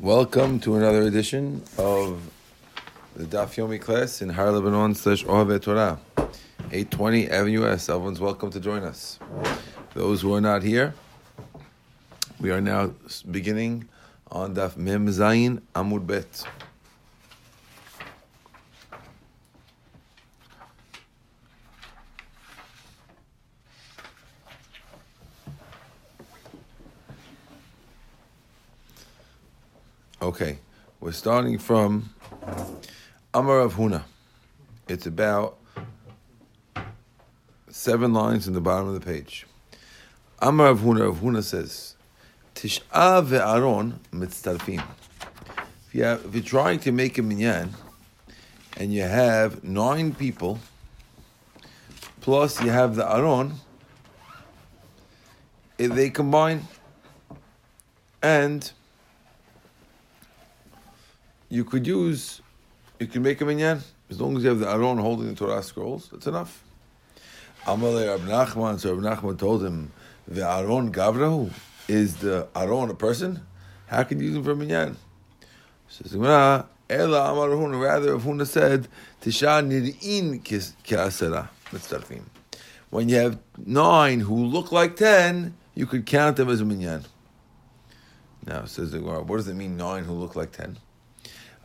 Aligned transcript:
Welcome 0.00 0.60
to 0.60 0.76
another 0.76 1.02
edition 1.02 1.60
of 1.76 2.22
the 3.16 3.24
Daf 3.24 3.56
Yomi 3.56 3.80
class 3.80 4.22
in 4.22 4.28
Har 4.28 4.52
Lebanon 4.52 4.94
slash 4.94 5.24
Ohavet 5.24 5.62
Torah, 5.62 5.98
820 6.70 7.28
Avenue 7.28 7.66
S. 7.66 7.88
Everyone's 7.88 8.20
welcome 8.20 8.48
to 8.52 8.60
join 8.60 8.84
us. 8.84 9.18
Those 9.94 10.20
who 10.22 10.32
are 10.34 10.40
not 10.40 10.62
here, 10.62 10.94
we 12.38 12.52
are 12.52 12.60
now 12.60 12.92
beginning 13.28 13.88
on 14.30 14.54
Daf 14.54 14.76
Mem 14.76 15.08
Zayin 15.08 15.62
Amud 15.74 16.06
Bet. 16.06 16.44
Okay, 30.40 30.60
we're 31.00 31.10
starting 31.10 31.58
from 31.58 32.10
Amar 33.34 33.58
of 33.58 33.74
Huna. 33.74 34.04
It's 34.86 35.04
about 35.04 35.58
seven 37.68 38.12
lines 38.12 38.46
in 38.46 38.54
the 38.54 38.60
bottom 38.60 38.86
of 38.86 38.94
the 38.94 39.00
page. 39.00 39.48
Amar 40.38 40.68
of 40.68 40.78
Huna, 40.78 41.08
of 41.08 41.16
Huna 41.16 41.42
says, 41.42 41.96
Tish'a 42.54 43.26
ve'aron 43.26 43.98
mitztarfim. 44.12 44.80
If, 45.88 45.94
you 45.96 46.04
have, 46.04 46.24
if 46.24 46.32
you're 46.32 46.44
trying 46.44 46.78
to 46.80 46.92
make 46.92 47.18
a 47.18 47.22
minyan, 47.22 47.74
and 48.76 48.94
you 48.94 49.02
have 49.02 49.64
nine 49.64 50.14
people, 50.14 50.60
plus 52.20 52.62
you 52.62 52.70
have 52.70 52.94
the 52.94 53.12
aron, 53.12 53.54
if 55.78 55.92
they 55.94 56.10
combine, 56.10 56.68
and 58.22 58.70
you 61.48 61.64
could 61.64 61.86
use, 61.86 62.40
you 62.98 63.06
can 63.06 63.22
make 63.22 63.40
a 63.40 63.44
minyan 63.44 63.80
as 64.10 64.20
long 64.20 64.36
as 64.36 64.42
you 64.42 64.48
have 64.50 64.58
the 64.58 64.70
Aron 64.70 64.98
holding 64.98 65.28
the 65.28 65.34
Torah 65.34 65.62
scrolls. 65.62 66.08
That's 66.10 66.26
enough. 66.26 66.62
Amalei 67.64 68.08
Rab 68.08 68.20
Nachman. 68.20 68.78
So 68.78 68.94
Rab 68.94 69.18
Nachman 69.18 69.38
told 69.38 69.64
him, 69.64 69.92
"The 70.26 70.42
Aron 70.42 70.92
Gavrahu 70.92 71.50
is 71.86 72.16
the 72.16 72.48
Aron 72.54 72.90
a 72.90 72.94
person? 72.94 73.46
How 73.86 74.02
can 74.02 74.20
you 74.20 74.26
use 74.26 74.36
him 74.36 74.44
for 74.44 74.54
minyan?" 74.54 74.96
Says 75.88 76.14
Ela 76.14 77.32
Amar. 77.32 77.50
Rather, 77.50 78.14
if 78.14 78.22
Huna 78.22 78.46
said, 78.46 78.88
"Tisha 79.20 79.62
nir'in 79.66 80.42
ki'asera 80.42 81.48
mitzdarfim." 81.70 82.22
When 82.90 83.10
you 83.10 83.16
have 83.16 83.38
nine 83.58 84.20
who 84.20 84.46
look 84.46 84.72
like 84.72 84.96
ten, 84.96 85.54
you 85.74 85.86
could 85.86 86.06
count 86.06 86.36
them 86.36 86.48
as 86.48 86.62
a 86.62 86.64
minyan. 86.64 87.04
Now 88.46 88.64
says 88.64 88.92
the 88.92 88.98
Gemara, 88.98 89.22
what 89.22 89.36
does 89.36 89.48
it 89.48 89.54
mean 89.54 89.76
nine 89.76 90.04
who 90.04 90.14
look 90.14 90.34
like 90.34 90.52
ten? 90.52 90.78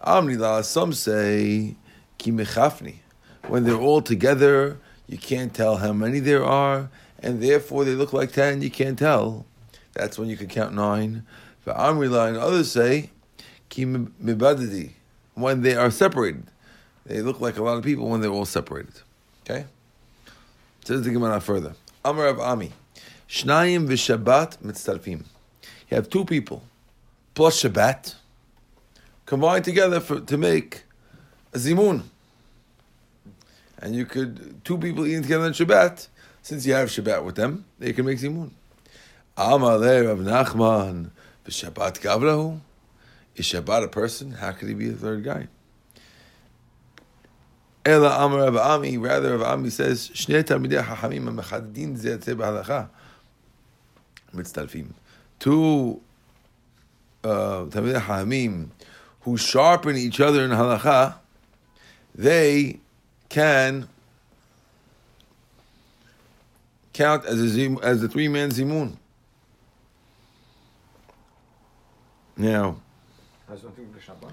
Amri 0.04 0.64
some 0.64 0.94
say 0.94 1.76
kimechafni. 2.20 2.96
When 3.48 3.64
they're 3.64 3.76
all 3.76 4.02
together, 4.02 4.80
you 5.08 5.18
can't 5.18 5.54
tell 5.54 5.78
how 5.78 5.94
many 5.94 6.20
there 6.20 6.44
are, 6.44 6.90
and 7.20 7.42
therefore 7.42 7.86
they 7.86 7.94
look 7.94 8.14
like 8.14 8.32
ten. 8.32 8.62
You 8.62 8.70
can't 8.70 8.98
tell. 8.98 9.46
That's 9.94 10.18
when 10.18 10.30
you 10.30 10.38
can 10.38 10.48
count 10.48 10.74
nine. 10.74 11.26
But 11.66 11.78
Amri 11.78 12.08
and 12.28 12.38
others 12.38 12.72
say 12.72 13.12
kimibadadi. 13.70 14.92
When 15.36 15.62
they 15.62 15.76
are 15.76 15.90
separated, 15.90 16.44
they 17.06 17.22
look 17.22 17.42
like 17.42 17.58
a 17.58 17.64
lot 17.64 17.78
of 17.78 17.84
people 17.84 18.08
when 18.10 18.22
they're 18.22 18.30
all 18.32 18.46
separated. 18.46 18.94
Okay. 19.42 19.66
Says 20.86 21.02
the 21.04 21.12
Gemara 21.12 21.40
further. 21.40 21.74
Amar 22.06 22.28
of 22.28 22.40
Ami, 22.40 22.72
Shnayim 23.30 23.88
v'Shabbat 23.88 24.58
mitzarfim. 24.60 25.24
You 25.90 25.96
have 25.96 26.10
two 26.10 26.26
people 26.26 26.64
plus 27.34 27.64
Shabbat 27.64 28.16
combine 29.26 29.64
together 29.64 30.00
for, 30.00 30.20
to 30.20 30.38
make 30.38 30.84
a 31.54 31.58
zimun. 31.58 32.04
And 33.80 33.96
you 33.96 34.06
could, 34.06 34.64
two 34.64 34.78
people 34.78 35.06
eating 35.06 35.24
together 35.24 35.46
on 35.46 35.54
Shabbat, 35.54 36.08
since 36.42 36.66
you 36.66 36.74
have 36.74 36.90
Shabbat 36.90 37.26
with 37.26 37.36
them, 37.36 37.66
they 37.80 37.94
can 37.94 38.06
make 38.06 38.20
zimun. 38.20 38.52
Amalei 39.38 40.08
Rav 40.08 40.20
Nachman, 40.20 41.12
Shabbat 41.48 42.00
Gavrahu. 42.00 42.60
Is 43.36 43.46
Shabbat 43.46 43.84
a 43.84 43.88
person? 43.88 44.32
How 44.32 44.52
could 44.52 44.68
he 44.70 44.74
be 44.74 44.90
a 44.90 44.94
third 44.94 45.24
guy? 45.24 45.48
Ela 47.86 48.26
Amar 48.26 48.52
Rav 48.52 48.56
Ami, 48.56 48.98
rather 48.98 49.38
Rav 49.38 49.60
Ami 49.60 49.70
says, 49.70 50.10
Shnei 50.10 50.44
Talmidei 50.44 50.84
Hachamim 50.84 51.36
HaMechadin 51.36 51.98
B'Halacha. 52.00 52.90
Mitztalfim. 54.34 54.92
Two 55.40 56.00
uh, 57.24 57.66
Talmidei 57.66 58.70
who 59.24 59.38
sharpen 59.38 59.96
each 59.96 60.20
other 60.20 60.44
in 60.44 60.52
halacha, 60.52 61.16
they 62.14 62.80
can 63.30 63.88
count 66.94 67.26
as 67.26 67.40
a 67.40 67.48
zim, 67.48 67.80
as 67.82 68.04
a 68.04 68.08
three 68.08 68.28
man 68.28 68.50
zimun. 68.50 68.98
Now, 72.36 72.78
Has 73.48 73.64
nothing 73.64 73.92
with 73.94 74.06
the 74.06 74.12
Shabbat? 74.12 74.32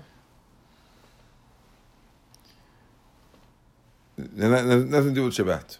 nothing 4.90 5.08
to 5.08 5.14
do 5.14 5.24
with 5.24 5.34
Shabbat. 5.34 5.78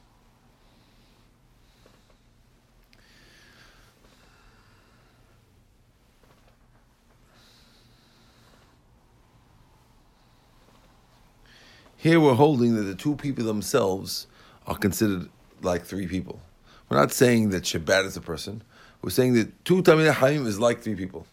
Here 12.00 12.18
we're 12.18 12.32
holding 12.32 12.76
that 12.76 12.84
the 12.84 12.94
two 12.94 13.14
people 13.14 13.44
themselves 13.44 14.26
are 14.66 14.74
considered 14.74 15.28
like 15.60 15.84
three 15.84 16.06
people. 16.06 16.40
We're 16.88 16.96
not 16.96 17.12
saying 17.12 17.50
that 17.50 17.64
Shabbat 17.64 18.06
is 18.06 18.16
a 18.16 18.22
person. 18.22 18.62
We're 19.02 19.10
saying 19.10 19.34
that 19.34 19.66
two 19.66 19.82
Talmidei 19.82 20.14
Chachamim 20.14 20.46
is 20.46 20.58
like 20.58 20.80
three 20.80 20.94
people. 20.94 21.26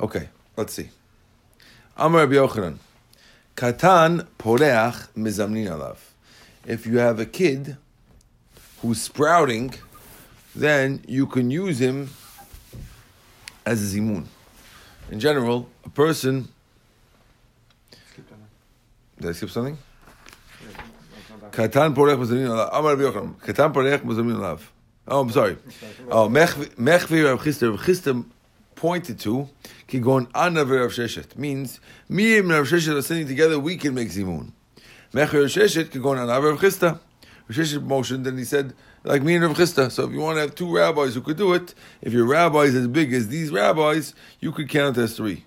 Okay, 0.00 0.28
let's 0.56 0.72
see. 0.72 0.88
Amar 1.96 2.26
Rabbi 2.26 2.34
Yochanan, 2.34 2.78
Katan 3.54 4.26
poreach 4.40 5.08
mizamnin 5.16 5.68
alav. 5.68 5.98
If 6.66 6.84
you 6.84 6.98
have 6.98 7.20
a 7.20 7.26
kid 7.26 7.76
who's 8.82 9.00
sprouting, 9.00 9.72
then 10.52 11.04
you 11.06 11.28
can 11.28 11.52
use 11.52 11.80
him 11.80 12.10
as 13.64 13.94
a 13.94 13.96
zimun. 13.96 14.24
In 15.12 15.20
general, 15.20 15.68
a 15.84 15.90
person 15.90 16.48
did 19.24 19.30
I 19.30 19.32
skip 19.32 19.50
something? 19.50 19.78
Katan 21.50 21.94
porech 21.94 22.18
mazamin 22.18 22.48
alav. 22.48 22.68
Amar 22.72 22.96
Yochanan. 22.96 23.34
Katan 23.36 23.72
porech 23.72 24.00
mazamin 24.00 24.36
alav. 24.36 24.60
Oh, 25.08 25.20
I'm 25.20 25.30
sorry. 25.30 25.56
Oh, 26.10 26.28
Mechvi 26.28 27.24
Rav 27.24 27.42
Chisda. 27.42 27.70
Rav 27.70 27.80
Chisda 27.80 28.24
pointed 28.74 29.18
to 29.20 29.48
Kigon 29.88 30.30
Anav 30.32 30.70
Rav 30.70 30.90
Sheshet. 30.90 31.36
Means, 31.38 31.80
me 32.08 32.38
and 32.38 32.48
Rav 32.48 32.66
Sheshet 32.66 32.96
are 32.96 33.02
sitting 33.02 33.26
together, 33.26 33.58
we 33.58 33.76
can 33.76 33.94
make 33.94 34.08
Zimun. 34.08 34.52
Mechvi 35.12 35.32
Rav 35.32 35.50
Sheshet 35.50 35.86
Kigon 35.86 36.18
Anav 36.18 36.50
Rav 36.50 36.58
Chisda. 36.58 37.00
Rav 37.48 37.56
Sheshet 37.56 37.82
motioned 37.82 38.26
and 38.26 38.38
he 38.38 38.44
said, 38.44 38.74
like 39.04 39.22
me 39.22 39.36
and 39.36 39.44
Rav 39.44 39.56
Chisda. 39.56 39.90
So 39.90 40.04
if 40.04 40.12
you 40.12 40.20
want 40.20 40.36
to 40.36 40.42
have 40.42 40.54
two 40.54 40.74
rabbis 40.74 41.14
who 41.14 41.22
could 41.22 41.38
do 41.38 41.54
it, 41.54 41.74
if 42.02 42.12
your 42.12 42.26
rabbi 42.26 42.60
is 42.60 42.74
as 42.74 42.88
big 42.88 43.12
as 43.12 43.28
these 43.28 43.50
rabbis, 43.50 44.14
you 44.40 44.52
could 44.52 44.68
count 44.68 44.98
as 44.98 45.16
three. 45.16 45.44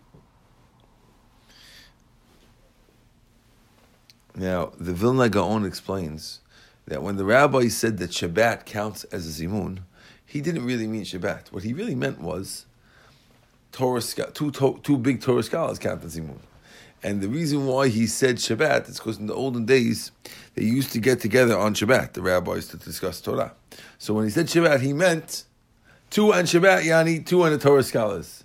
Now, 4.37 4.71
the 4.79 4.93
Vilna 4.93 5.29
Gaon 5.29 5.65
explains 5.65 6.41
that 6.85 7.01
when 7.01 7.17
the 7.17 7.25
rabbi 7.25 7.69
said 7.69 7.97
that 7.97 8.11
Shabbat 8.11 8.65
counts 8.65 9.03
as 9.05 9.25
a 9.25 9.43
zimun, 9.43 9.79
he 10.27 10.41
didn't 10.41 10.63
really 10.63 10.85
mean 10.85 11.03
Shabbat. 11.03 11.51
What 11.51 11.63
he 11.63 11.73
really 11.73 11.95
meant 11.95 12.21
was 12.21 12.67
Torah, 13.71 14.01
two, 14.01 14.51
two 14.51 14.97
big 14.99 15.21
Torah 15.21 15.41
scholars 15.41 15.79
count 15.79 16.03
as 16.03 16.17
zimun. 16.17 16.37
And 17.01 17.19
the 17.19 17.27
reason 17.27 17.65
why 17.65 17.87
he 17.87 18.05
said 18.05 18.37
Shabbat 18.37 18.87
is 18.89 18.97
because 18.97 19.17
in 19.17 19.25
the 19.25 19.33
olden 19.33 19.65
days, 19.65 20.11
they 20.53 20.63
used 20.63 20.91
to 20.91 20.99
get 20.99 21.19
together 21.19 21.57
on 21.57 21.73
Shabbat, 21.73 22.13
the 22.13 22.21
rabbis, 22.21 22.67
to 22.67 22.77
discuss 22.77 23.19
Torah. 23.19 23.53
So 23.97 24.13
when 24.13 24.25
he 24.25 24.29
said 24.29 24.45
Shabbat, 24.45 24.81
he 24.81 24.93
meant 24.93 25.45
two 26.11 26.31
on 26.31 26.43
Shabbat, 26.43 26.83
Yani, 26.83 27.25
two 27.25 27.41
on 27.41 27.51
the 27.51 27.57
Torah 27.57 27.83
scholars. 27.83 28.43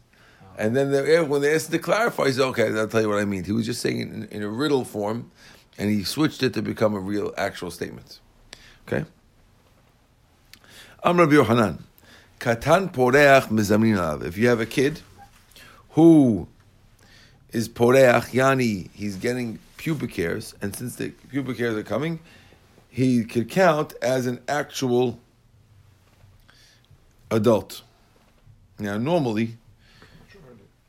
And 0.57 0.75
then 0.75 0.91
they, 0.91 1.21
when 1.21 1.43
they 1.43 1.55
asked 1.55 1.71
to 1.71 1.79
clarify, 1.79 2.27
he 2.27 2.33
said, 2.33 2.45
okay, 2.49 2.79
I'll 2.79 2.89
tell 2.89 3.03
you 3.03 3.09
what 3.09 3.19
I 3.19 3.25
mean. 3.27 3.45
He 3.45 3.53
was 3.53 3.67
just 3.67 3.81
saying 3.83 4.01
it 4.01 4.09
in, 4.09 4.25
in 4.29 4.43
a 4.43 4.49
riddle 4.49 4.85
form 4.85 5.31
and 5.79 5.91
he 5.91 6.05
switched 6.05 6.43
it 6.43 6.55
to 6.55 6.63
become 6.63 6.95
a 6.95 7.01
real, 7.01 7.33
actual 7.37 7.71
statement. 7.71 8.21
Okay? 8.87 9.05
Am 11.05 11.19
Rabbi 11.19 11.35
Yohanan, 11.35 11.85
Katan 12.39 12.93
poreach 12.93 13.49
mezamin 13.49 13.97
alav. 13.97 14.25
If 14.25 14.37
you 14.37 14.49
have 14.49 14.61
a 14.61 14.67
kid 14.67 15.01
who 15.91 16.49
is 17.51 17.69
poreach, 17.69 18.33
yani, 18.33 18.91
he's 18.93 19.17
getting 19.17 19.59
pubic 19.77 20.15
hairs, 20.15 20.55
and 20.63 20.75
since 20.75 20.97
the 20.97 21.11
pubic 21.11 21.59
hairs 21.59 21.77
are 21.77 21.83
coming, 21.83 22.21
he 22.89 23.25
could 23.25 23.49
count 23.49 23.95
as 24.03 24.27
an 24.27 24.41
actual 24.47 25.19
adult. 27.31 27.83
Now, 28.79 28.99
normally, 28.99 29.57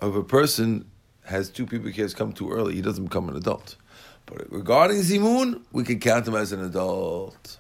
if 0.02 0.16
a 0.16 0.24
person 0.24 0.86
has 1.26 1.50
two 1.50 1.66
pubic 1.66 1.96
hairs 1.96 2.14
come 2.14 2.34
too 2.34 2.52
early, 2.52 2.76
he 2.76 2.82
doesn't 2.82 3.06
become 3.06 3.30
an 3.30 3.36
adult. 3.36 3.78
But 4.26 4.52
regarding 4.52 4.98
Zimun, 4.98 5.62
we 5.72 5.84
can 5.84 6.00
count 6.00 6.28
him 6.28 6.36
as 6.36 6.52
an 6.52 6.64
adult. 6.64 7.60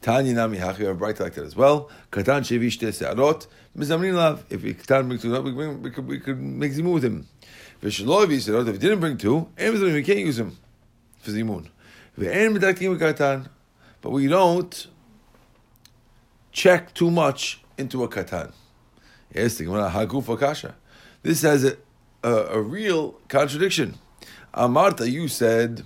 Tanya 0.00 0.34
Nami 0.34 0.58
Hachi, 0.58 0.78
have 0.78 0.98
bright 0.98 1.20
like 1.20 1.34
that 1.34 1.44
as 1.44 1.54
well. 1.54 1.88
Katan 2.10 2.40
Shevish 2.40 2.78
Searot, 2.92 3.46
Mizamrin 3.76 4.14
Lav. 4.14 4.44
If 4.50 4.62
Katan 4.62 5.06
brings 5.06 5.22
two, 5.22 5.40
we, 5.40 5.52
bring, 5.52 5.80
we, 5.80 5.90
could, 5.90 6.06
we 6.08 6.18
could 6.18 6.40
make 6.40 6.72
Zimun 6.72 6.94
with 6.94 7.04
him. 7.04 7.28
Vishalovi 7.80 8.40
Searot, 8.40 8.66
if 8.66 8.74
he 8.74 8.78
didn't 8.78 8.98
bring 8.98 9.16
two, 9.16 9.48
we 9.56 10.02
can't 10.02 10.18
use 10.18 10.40
him 10.40 10.58
for 11.20 11.30
Zimun. 11.30 11.68
Ve'en 12.18 12.56
Medaktim 12.56 12.98
Katan. 12.98 13.48
But 14.00 14.10
we 14.10 14.26
don't 14.26 14.88
check 16.50 16.92
too 16.92 17.10
much 17.10 17.62
into 17.78 18.02
a 18.02 18.08
Katan. 18.08 18.52
Yes, 19.32 19.60
Hagufa 19.60 20.38
Kasha. 20.38 20.74
This 21.22 21.42
has 21.42 21.64
a, 21.64 21.76
a, 22.24 22.32
a 22.32 22.60
real 22.60 23.12
contradiction. 23.28 23.98
Amarta, 24.54 25.10
you 25.10 25.28
said, 25.28 25.84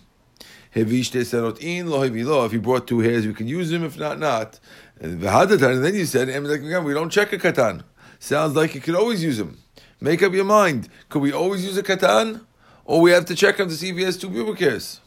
Hevishte 0.75 1.23
serotin 1.23 1.87
lo 1.89 2.01
hevilo. 2.09 2.45
If 2.45 2.53
you 2.53 2.61
brought 2.61 2.87
two 2.87 3.01
hairs, 3.01 3.27
we 3.27 3.33
can 3.33 3.49
use 3.49 3.71
them. 3.71 3.85
If 3.85 3.99
not, 3.99 4.19
not. 4.19 4.61
And 5.01 5.23
then 5.23 5.95
you 5.95 6.05
said, 6.05 6.29
we 6.29 6.93
don't 6.95 7.11
check 7.11 7.33
a 7.33 7.39
katan. 7.39 7.83
Sounds 8.19 8.55
like 8.57 8.75
you 8.75 8.81
could 8.81 8.95
always 8.95 9.23
use 9.23 9.39
them. 9.39 9.59
Make 10.01 10.23
up 10.23 10.33
your 10.33 10.45
mind. 10.45 10.89
Could 11.09 11.23
we 11.23 11.33
always 11.33 11.65
use 11.65 11.77
a 11.79 11.83
katan? 11.83 12.45
Or 12.85 13.01
we 13.01 13.11
have 13.11 13.25
to 13.27 13.35
check 13.35 13.59
him 13.59 13.69
to 13.69 13.75
see 13.75 13.89
if 13.91 13.97
he 13.97 14.03
has 14.03 14.17
two 14.17 14.31
pubic 14.31 14.59
hairs? 14.59 15.01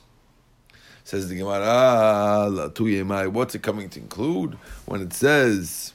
Says 1.03 1.29
the 1.29 1.35
Gemara, 1.37 2.49
what's 3.29 3.55
it 3.55 3.63
coming 3.63 3.89
to 3.89 3.99
include 3.99 4.57
when 4.85 5.01
it 5.01 5.13
says 5.13 5.93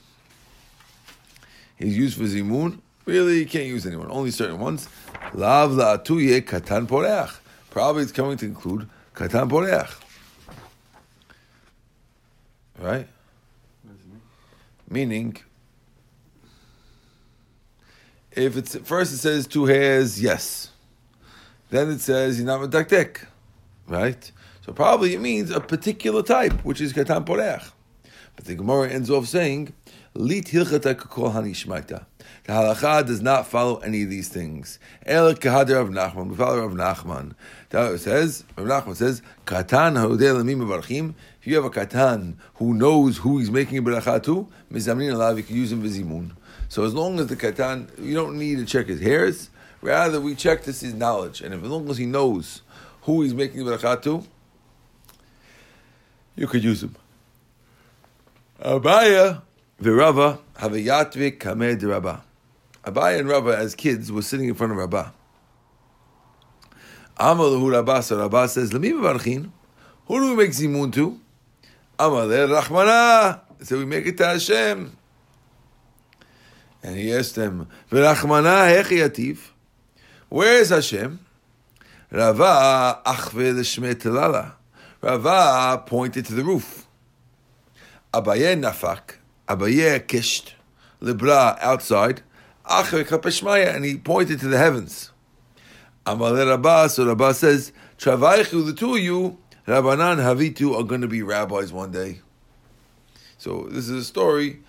he's 1.77 1.97
used 1.97 2.17
for 2.17 2.23
zimun? 2.23 2.79
Really, 3.05 3.39
you 3.39 3.45
can't 3.45 3.67
use 3.67 3.85
anyone, 3.85 4.09
only 4.09 4.31
certain 4.31 4.59
ones. 4.59 4.89
Lav 5.33 5.71
la'atuye 5.71 6.41
katan 6.41 6.87
poreach. 6.87 7.37
Probably 7.75 8.03
it's 8.03 8.13
coming 8.13 8.37
to 8.37 8.45
include 8.45 8.87
katan 9.13 9.49
poreach. 9.49 9.93
Right? 12.79 13.05
Meaning, 14.89 15.35
if 18.31 18.55
it's 18.55 18.77
first 18.77 19.11
it 19.11 19.17
says 19.17 19.45
two 19.45 19.65
hairs, 19.65 20.21
yes. 20.21 20.69
Then 21.69 21.89
it 21.89 21.99
says 21.99 22.41
medaktek, 22.41 23.25
right? 23.89 24.31
So 24.65 24.71
probably 24.71 25.13
it 25.13 25.19
means 25.19 25.51
a 25.51 25.59
particular 25.59 26.23
type, 26.23 26.53
which 26.63 26.79
is 26.79 26.93
katan 26.93 27.25
poreach. 27.25 27.71
But 28.37 28.45
the 28.45 28.55
Gemara 28.55 28.89
ends 28.89 29.09
off 29.09 29.27
saying, 29.27 29.73
lit 30.15 30.45
hilchata 30.45 30.97
kol 30.97 31.31
hanishmaita. 31.31 32.05
The 32.45 32.53
halacha 32.53 33.05
does 33.05 33.21
not 33.21 33.47
follow 33.47 33.77
any 33.77 34.03
of 34.03 34.09
these 34.09 34.29
things. 34.29 34.79
El 35.05 35.33
kahadir 35.35 35.81
of 35.81 35.89
Nachman. 35.89 36.29
We 36.29 36.35
follow 36.35 36.65
Rav 36.65 36.71
Nachman. 36.71 37.33
That 37.69 37.99
says, 37.99 38.43
Rav 38.57 38.85
Nachman 38.85 38.95
says, 38.95 39.21
katan 39.45 39.95
haudeh 39.97 40.41
lamim 40.41 40.59
barachim. 40.59 41.13
If 41.41 41.47
you 41.47 41.55
have 41.55 41.65
a 41.65 41.69
katan 41.69 42.35
who 42.55 42.73
knows 42.73 43.17
who 43.17 43.39
he's 43.39 43.51
making 43.51 43.77
a 43.79 43.81
bracha 43.81 44.23
to, 44.23 44.47
mizamrin 44.71 45.13
alav, 45.13 45.37
you 45.37 45.43
can 45.43 45.55
use 45.55 45.71
him 45.71 45.83
vizimun. 45.83 46.31
So 46.69 46.83
as 46.83 46.93
long 46.93 47.19
as 47.19 47.27
the 47.27 47.35
katan, 47.35 47.87
you 48.01 48.13
don't 48.13 48.37
need 48.39 48.57
to 48.59 48.65
check 48.65 48.87
his 48.87 49.01
hairs. 49.01 49.49
Rather, 49.81 50.19
we 50.19 50.33
check 50.33 50.63
this 50.63 50.81
his 50.81 50.93
knowledge, 50.93 51.41
and 51.41 51.53
if 51.53 51.63
as 51.63 51.69
long 51.69 51.87
as 51.89 51.97
he 51.97 52.05
knows 52.05 52.61
who 53.01 53.21
he's 53.21 53.33
making 53.33 53.63
the 53.63 53.77
bracha 53.77 54.01
to, 54.03 54.23
you 56.35 56.47
could 56.47 56.63
use 56.63 56.81
him. 56.83 56.95
Abaya 58.59 59.41
v'Rava 59.81 60.39
have 60.57 60.73
a 60.73 60.77
yatvik 60.77 61.37
kameh 61.39 61.81
Rabba. 61.81 62.23
Abai 62.83 63.19
and 63.19 63.27
Rabba, 63.27 63.57
as 63.57 63.75
kids, 63.75 64.11
were 64.11 64.21
sitting 64.21 64.47
in 64.47 64.55
front 64.55 64.71
of 64.71 64.77
Rabba. 64.77 65.13
Amalahu 67.19 67.71
Rabba, 67.71 68.03
so 68.03 68.19
Rabba 68.19 68.47
says, 68.47 68.71
Lemi 68.71 68.91
Mevarchin, 68.91 69.49
who 70.05 70.19
do 70.19 70.29
we 70.29 70.43
make 70.43 70.51
zimun 70.51 70.93
to? 70.93 71.19
Amaleh 71.97 72.61
Rachmana, 72.61 73.41
so 73.65 73.77
we 73.77 73.85
make 73.85 74.05
it 74.05 74.17
to 74.17 74.25
Hashem. 74.25 74.95
And 76.83 76.97
he 76.97 77.13
asked 77.13 77.35
them, 77.35 77.67
V'Rachmana 77.89 78.83
hechi 78.83 79.37
where 80.29 80.59
is 80.59 80.69
Hashem? 80.69 81.19
Rava 82.11 83.01
achve 83.05 83.53
l'shmei 83.55 83.95
telala. 83.95 84.53
Rava 85.01 85.83
pointed 85.85 86.25
to 86.25 86.33
the 86.33 86.43
roof. 86.43 86.87
Abaye 88.13 88.59
nafak, 88.59 89.15
Abaye 89.47 90.07
kished, 90.07 90.53
libra 90.99 91.57
outside, 91.61 92.21
and 92.67 93.85
he 93.85 93.97
pointed 93.97 94.39
to 94.39 94.47
the 94.47 94.57
heavens. 94.57 95.11
Amalei 96.05 96.49
Rabbah, 96.49 96.87
so 96.87 97.05
Rabbah 97.05 97.33
says, 97.33 97.71
Travaichu, 97.97 98.65
the 98.65 98.73
two 98.73 98.95
of 98.95 98.99
you, 98.99 99.37
Rabbanan 99.67 100.17
Havitu, 100.17 100.77
are 100.79 100.83
going 100.83 101.01
to 101.01 101.07
be 101.07 101.21
rabbis 101.23 101.71
one 101.73 101.91
day. 101.91 102.21
So 103.37 103.67
this 103.69 103.89
is 103.89 104.01
a 104.01 104.03
story 104.03 104.59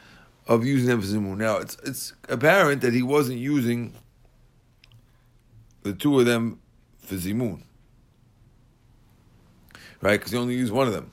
of 0.46 0.64
using 0.64 0.98
zimun. 0.98 1.38
Now 1.38 1.56
it's 1.58 1.76
it's 1.84 2.12
apparent 2.28 2.82
that 2.82 2.92
he 2.92 3.02
wasn't 3.02 3.38
using 3.38 3.94
the 5.82 5.92
two 5.92 6.18
of 6.20 6.26
them 6.26 6.60
for 6.98 7.14
zimun, 7.14 7.62
right? 10.00 10.18
Because 10.18 10.32
he 10.32 10.38
only 10.38 10.54
used 10.54 10.72
one 10.72 10.86
of 10.86 10.92
them. 10.92 11.10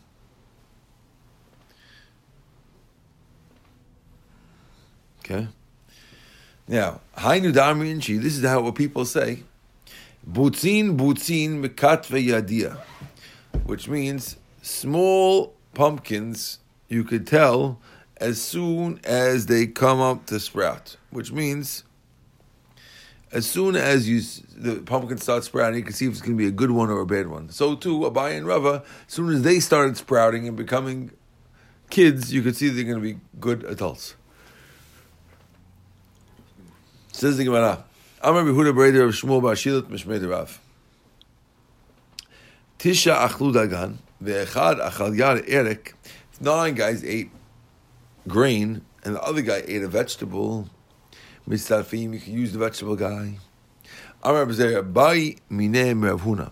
Okay. 5.24 5.48
Now, 6.68 7.00
Hainu 7.18 7.54
Damri 7.54 7.96
Chi, 8.06 8.22
this 8.22 8.38
is 8.38 8.44
how 8.44 8.62
what 8.62 8.76
people 8.76 9.06
say. 9.06 9.44
Butzin, 10.30 10.98
butzin, 10.98 11.66
mekatve 11.66 12.28
yadia. 12.28 12.78
Which 13.66 13.88
means 13.88 14.36
small 14.62 15.54
pumpkins 15.74 16.60
you 16.90 17.06
could 17.06 17.26
tell 17.26 17.80
as 18.18 18.42
soon 18.42 19.00
as 19.06 19.46
they 19.46 19.66
come 19.66 20.02
up 20.02 20.26
to 20.26 20.42
sprout. 20.42 20.98
Which 21.10 21.32
means 21.32 21.86
as 23.32 23.46
soon 23.46 23.78
as 23.78 24.10
you 24.10 24.22
the 24.56 24.82
pumpkin 24.82 25.20
starts 25.20 25.46
sprouting, 25.46 25.80
you 25.80 25.86
can 25.86 25.94
see 25.94 26.06
if 26.06 26.12
it's 26.12 26.22
going 26.22 26.38
to 26.38 26.38
be 26.38 26.48
a 26.48 26.52
good 26.52 26.72
one 26.72 26.90
or 26.90 27.00
a 27.00 27.06
bad 27.06 27.28
one. 27.28 27.50
So 27.50 27.76
too, 27.76 28.00
Abai 28.02 28.38
and 28.38 28.46
Rava, 28.46 28.84
as 29.08 29.14
soon 29.14 29.34
as 29.34 29.42
they 29.42 29.62
started 29.62 29.96
sprouting 29.96 30.50
and 30.50 30.58
becoming 30.58 31.12
kids, 31.90 32.34
you 32.34 32.42
could 32.42 32.58
see 32.58 32.68
they're 32.68 32.84
going 32.84 33.02
to 33.02 33.02
be 33.02 33.20
good 33.40 33.64
adults. 33.64 34.16
Says 37.14 37.38
the 37.38 37.44
Gemara. 37.44 37.86
Amar 38.22 38.44
Behuda 38.44 38.74
Breder 38.74 39.08
of 39.08 39.14
Shmuel 39.14 39.40
Bashilat 39.40 39.84
Mishmei 39.84 40.28
Rav. 40.28 40.60
Tisha 42.80 43.16
achlu 43.30 43.54
dagan 43.54 43.98
ve'echad 44.22 44.82
achal 44.82 45.16
yar 45.16 45.40
erek. 45.48 45.94
Nine 46.42 46.74
guys 46.74 47.04
ate 47.04 47.30
grain, 48.28 48.82
and 49.04 49.16
the 49.16 49.22
other 49.22 49.44
guy 49.44 49.62
ate 49.68 49.84
a 49.84 49.88
vegetable. 49.88 50.68
Mistarfim, 51.48 52.16
you 52.16 52.20
can 52.20 52.34
use 52.34 52.52
the 52.52 52.58
vegetable 52.58 52.96
guy. 52.96 53.38
Amar 54.24 54.48
Bezer 54.48 54.82
Bai 54.92 55.36
Mine 55.50 56.02
Rav 56.02 56.24
Huna. 56.24 56.52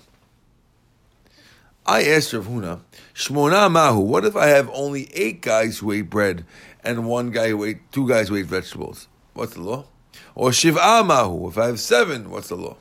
I 1.87 2.03
asked 2.03 2.33
Rav 2.33 2.45
Huna, 2.45 2.81
Shmona 3.15 3.69
Mahu, 3.71 4.01
what 4.01 4.25
if 4.25 4.35
I 4.35 4.45
have 4.47 4.69
only 4.71 5.09
eight 5.15 5.41
guys 5.41 5.79
who 5.79 5.91
ate 5.91 6.11
bread 6.11 6.45
and 6.83 7.07
one 7.07 7.31
guy 7.31 7.49
who 7.49 7.63
ate, 7.63 7.91
two 7.91 8.07
guys 8.07 8.29
who 8.29 8.35
ate 8.35 8.45
vegetables? 8.45 9.07
What's 9.33 9.55
the 9.55 9.61
law? 9.61 9.85
Or 10.35 10.49
Shiv'a 10.49 11.05
Mahu, 11.05 11.49
if 11.49 11.57
I 11.57 11.67
have 11.67 11.79
seven, 11.79 12.29
what's 12.29 12.49
the 12.49 12.55
law? 12.55 12.77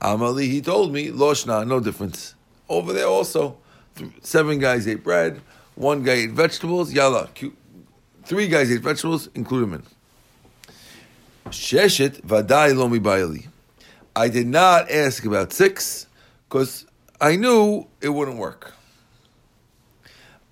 Amali, 0.00 0.44
he 0.44 0.60
told 0.60 0.92
me, 0.92 1.08
Loshna, 1.08 1.66
no 1.66 1.80
difference. 1.80 2.34
Over 2.68 2.92
there 2.92 3.06
also, 3.06 3.56
seven 4.22 4.58
guys 4.58 4.86
ate 4.86 5.02
bread, 5.02 5.40
one 5.74 6.02
guy 6.02 6.12
ate 6.12 6.30
vegetables, 6.30 6.92
yalla. 6.92 7.28
Three 8.24 8.48
guys 8.48 8.70
ate 8.70 8.80
vegetables, 8.80 9.28
include 9.34 9.64
him 9.64 9.74
in. 9.74 9.82
Sheshet 11.46 12.20
vadai 12.22 12.76
lomi 12.76 13.00
bayali. 13.00 13.48
I 14.14 14.28
did 14.28 14.46
not 14.46 14.90
ask 14.90 15.24
about 15.24 15.52
six 15.52 16.06
because 16.48 16.86
I 17.20 17.36
knew 17.36 17.86
it 18.00 18.08
wouldn't 18.10 18.38
work. 18.38 18.74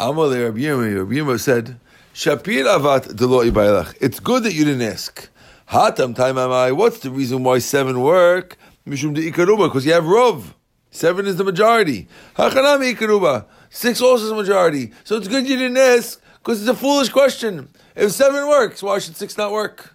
Amalei 0.00 0.44
Rabbi 0.44 0.60
Yirmiyah 0.60 1.40
said, 1.40 1.78
Shapir 2.14 2.64
avat 2.64 3.08
bailach. 3.14 3.94
It's 4.00 4.20
good 4.20 4.42
that 4.44 4.52
you 4.52 4.64
didn't 4.64 4.82
ask. 4.82 5.28
Hatam 5.70 6.14
taimamai. 6.14 6.76
What's 6.76 7.00
the 7.00 7.10
reason 7.10 7.42
why 7.42 7.58
seven 7.58 8.00
work? 8.00 8.56
Mishum 8.86 9.14
de 9.14 9.30
because 9.30 9.84
you 9.84 9.92
have 9.92 10.04
rov. 10.04 10.54
Seven 10.90 11.26
is 11.26 11.36
the 11.36 11.44
majority. 11.44 12.08
Hachanami 12.36 12.94
ikaruba. 12.94 13.46
Six 13.68 14.00
also 14.00 14.24
is 14.24 14.30
the 14.30 14.36
majority. 14.36 14.92
So 15.04 15.16
it's 15.16 15.28
good 15.28 15.46
you 15.48 15.56
didn't 15.56 15.76
ask, 15.76 16.20
because 16.38 16.60
it's 16.60 16.70
a 16.70 16.74
foolish 16.74 17.08
question. 17.10 17.68
If 17.94 18.12
seven 18.12 18.48
works, 18.48 18.82
why 18.82 18.98
should 19.00 19.16
six 19.16 19.36
not 19.36 19.52
work? 19.52 19.94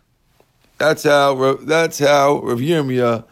That's 0.77 1.03
how. 1.03 1.55
That's 1.61 1.99
how 1.99 2.41
Rav 2.41 2.59
Yirmiyah 2.59 3.23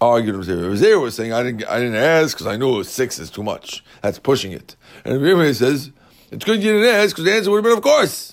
argued 0.00 0.36
with 0.36 0.48
Rav 0.48 0.78
Zera 0.78 1.00
was 1.00 1.14
saying, 1.14 1.32
"I 1.32 1.42
didn't. 1.42 1.68
I 1.68 1.78
didn't 1.78 1.96
ask 1.96 2.36
because 2.36 2.46
I 2.46 2.56
knew 2.56 2.82
six 2.84 3.18
is 3.18 3.30
too 3.30 3.42
much. 3.42 3.84
That's 4.00 4.18
pushing 4.18 4.52
it." 4.52 4.76
And 5.04 5.14
Rav 5.14 5.22
Yirmiyah 5.22 5.54
says, 5.54 5.90
"It's 6.30 6.44
good 6.44 6.62
you 6.62 6.72
didn't 6.72 6.94
ask 6.94 7.10
because 7.10 7.24
the 7.24 7.34
answer 7.34 7.50
would 7.50 7.58
have 7.58 7.64
been, 7.64 7.76
of 7.76 7.82
course." 7.82 8.29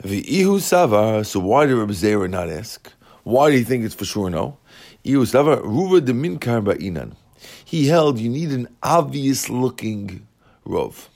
The 0.00 0.22
Ihu 0.22 0.58
Savar, 0.58 1.26
so 1.26 1.40
why 1.40 1.66
did 1.66 1.74
Rabbi 1.74 1.92
Zera 1.92 2.30
not 2.30 2.48
ask? 2.48 2.92
Why 3.24 3.50
do 3.50 3.58
you 3.58 3.64
think 3.64 3.84
it's 3.84 3.96
for 3.96 4.04
sure 4.04 4.30
no? 4.30 4.56
Ihu 5.04 5.26
Savar, 5.26 5.60
Ruva 5.62 6.00
Ba'inan. 6.00 7.16
He 7.64 7.88
held 7.88 8.20
you 8.20 8.30
need 8.30 8.50
an 8.50 8.68
obvious 8.80 9.50
looking 9.50 10.26
Rov. 10.64 11.08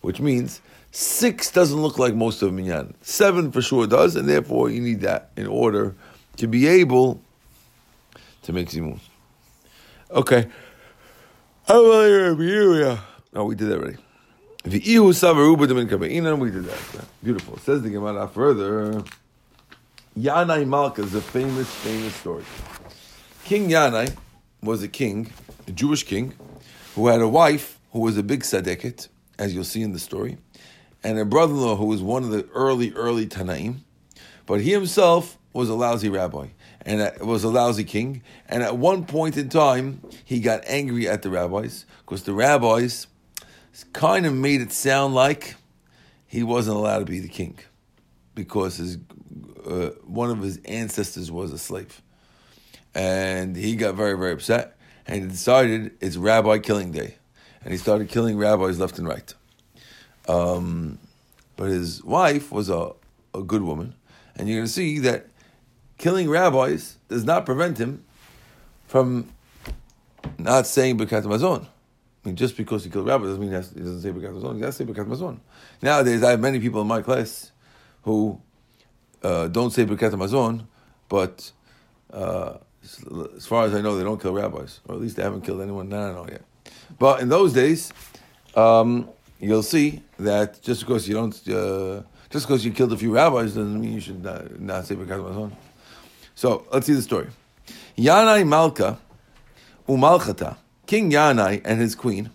Which 0.00 0.18
means 0.18 0.62
six 0.92 1.50
doesn't 1.50 1.80
look 1.80 1.98
like 1.98 2.14
most 2.14 2.40
of 2.40 2.54
Minyan. 2.54 2.94
Seven 3.02 3.52
for 3.52 3.60
sure 3.60 3.86
does, 3.86 4.16
and 4.16 4.26
therefore 4.26 4.70
you 4.70 4.80
need 4.80 5.02
that 5.02 5.30
in 5.36 5.46
order 5.46 5.94
to 6.38 6.46
be 6.46 6.66
able 6.66 7.20
to 8.44 8.52
make 8.54 8.70
Zimun. 8.70 8.98
Okay. 10.10 10.48
No, 11.68 12.98
oh, 13.34 13.44
we 13.44 13.54
did 13.54 13.68
that 13.68 13.78
already. 13.78 13.98
We 16.40 16.50
did 16.50 16.64
that. 16.64 17.04
Beautiful. 17.22 17.56
Says 17.58 17.82
the 17.82 17.90
Gemara 17.90 18.26
further. 18.26 19.04
Yanai 20.18 20.66
Malka 20.66 21.02
is 21.02 21.14
a 21.14 21.20
famous, 21.20 21.72
famous 21.72 22.14
story. 22.16 22.42
King 23.44 23.68
Yanai 23.68 24.16
was 24.62 24.82
a 24.82 24.88
king, 24.88 25.32
a 25.68 25.70
Jewish 25.70 26.02
king, 26.02 26.34
who 26.96 27.06
had 27.06 27.20
a 27.20 27.28
wife 27.28 27.78
who 27.92 28.00
was 28.00 28.18
a 28.18 28.24
big 28.24 28.42
tzaddiket, 28.42 29.08
as 29.38 29.54
you'll 29.54 29.62
see 29.62 29.82
in 29.82 29.92
the 29.92 30.00
story, 30.00 30.36
and 31.04 31.16
a 31.16 31.24
brother-in-law 31.24 31.76
who 31.76 31.86
was 31.86 32.02
one 32.02 32.24
of 32.24 32.30
the 32.30 32.48
early, 32.52 32.92
early 32.94 33.26
Tanaim, 33.26 33.76
but 34.46 34.60
he 34.60 34.72
himself 34.72 35.38
was 35.52 35.68
a 35.68 35.74
lousy 35.74 36.08
rabbi 36.08 36.48
and 36.82 37.12
was 37.20 37.44
a 37.44 37.48
lousy 37.48 37.84
king. 37.84 38.22
And 38.48 38.62
at 38.62 38.78
one 38.78 39.04
point 39.04 39.36
in 39.36 39.48
time, 39.48 40.00
he 40.24 40.40
got 40.40 40.62
angry 40.66 41.08
at 41.08 41.22
the 41.22 41.30
rabbis 41.30 41.84
because 42.00 42.24
the 42.24 42.32
rabbis 42.32 43.06
kind 43.84 44.26
of 44.26 44.34
made 44.34 44.60
it 44.60 44.72
sound 44.72 45.14
like 45.14 45.54
he 46.26 46.42
wasn't 46.42 46.76
allowed 46.76 47.00
to 47.00 47.04
be 47.04 47.20
the 47.20 47.28
king 47.28 47.58
because 48.34 48.76
his 48.76 48.98
uh, 49.66 49.90
one 50.04 50.30
of 50.30 50.40
his 50.40 50.58
ancestors 50.64 51.30
was 51.30 51.52
a 51.52 51.58
slave, 51.58 52.02
and 52.94 53.56
he 53.56 53.76
got 53.76 53.94
very 53.94 54.16
very 54.16 54.32
upset 54.32 54.76
and 55.06 55.22
he 55.22 55.28
decided 55.28 55.92
it's 56.00 56.16
Rabbi 56.16 56.58
Killing 56.58 56.90
Day, 56.92 57.16
and 57.62 57.72
he 57.72 57.78
started 57.78 58.08
killing 58.08 58.36
rabbis 58.36 58.78
left 58.78 58.98
and 58.98 59.06
right. 59.06 59.32
Um, 60.28 60.98
but 61.56 61.70
his 61.70 62.02
wife 62.02 62.50
was 62.50 62.68
a, 62.68 62.92
a 63.34 63.42
good 63.42 63.62
woman, 63.62 63.94
and 64.34 64.48
you're 64.48 64.58
going 64.58 64.66
to 64.66 64.72
see 64.72 64.98
that 65.00 65.28
killing 65.98 66.28
rabbis 66.28 66.96
does 67.08 67.24
not 67.24 67.46
prevent 67.46 67.78
him 67.78 68.04
from 68.86 69.28
not 70.38 70.66
saying 70.66 70.98
Birkat 70.98 71.22
Mazon. 71.22 71.66
Mean, 72.26 72.34
just 72.34 72.56
because 72.56 72.82
he 72.82 72.90
killed 72.90 73.06
rabbis 73.06 73.28
doesn't 73.28 73.40
mean 73.40 73.50
he, 73.50 73.54
has, 73.54 73.70
he 73.70 73.78
doesn't 73.78 74.02
say 74.02 74.10
Birkat 74.10 74.34
Mazon. 74.34 74.56
He 74.56 74.62
has 74.62 74.76
to 74.76 74.84
say 74.84 74.92
Birkat 74.92 75.06
Mazon. 75.06 75.38
Nowadays, 75.80 76.24
I 76.24 76.30
have 76.30 76.40
many 76.40 76.58
people 76.58 76.80
in 76.80 76.88
my 76.88 77.00
class 77.00 77.52
who 78.02 78.40
uh, 79.22 79.46
don't 79.46 79.70
say 79.70 79.86
Birkat 79.86 80.10
Mazon, 80.12 80.66
but 81.08 81.52
uh, 82.12 82.58
as 83.36 83.46
far 83.46 83.64
as 83.66 83.74
I 83.74 83.80
know, 83.80 83.96
they 83.96 84.02
don't 84.02 84.20
kill 84.20 84.34
rabbis, 84.34 84.80
or 84.86 84.96
at 84.96 85.00
least 85.00 85.16
they 85.16 85.22
haven't 85.22 85.42
killed 85.42 85.60
anyone. 85.60 85.88
No, 85.88 86.12
no, 86.12 86.24
no, 86.24 86.28
yet. 86.28 86.42
But 86.98 87.20
in 87.20 87.28
those 87.28 87.52
days, 87.52 87.92
um, 88.56 89.08
you'll 89.38 89.62
see 89.62 90.02
that 90.18 90.60
just 90.62 90.80
because 90.80 91.08
you 91.08 91.14
don't, 91.14 91.48
uh, 91.48 92.02
just 92.30 92.46
because 92.46 92.64
you 92.64 92.72
killed 92.72 92.92
a 92.92 92.96
few 92.96 93.14
rabbis 93.14 93.54
doesn't 93.54 93.80
mean 93.80 93.92
you 93.92 94.00
should 94.00 94.22
not, 94.22 94.60
not 94.60 94.84
say 94.84 94.96
Birkat 94.96 95.22
Mazon. 95.22 95.52
So 96.34 96.66
let's 96.72 96.86
see 96.86 96.94
the 96.94 97.02
story. 97.02 97.28
Yanai 97.96 98.46
Malka 98.46 98.98
Umalchata, 99.88 100.56
King 100.86 101.10
Yanai 101.10 101.60
and 101.64 101.80
his 101.80 101.94
queen, 101.94 102.30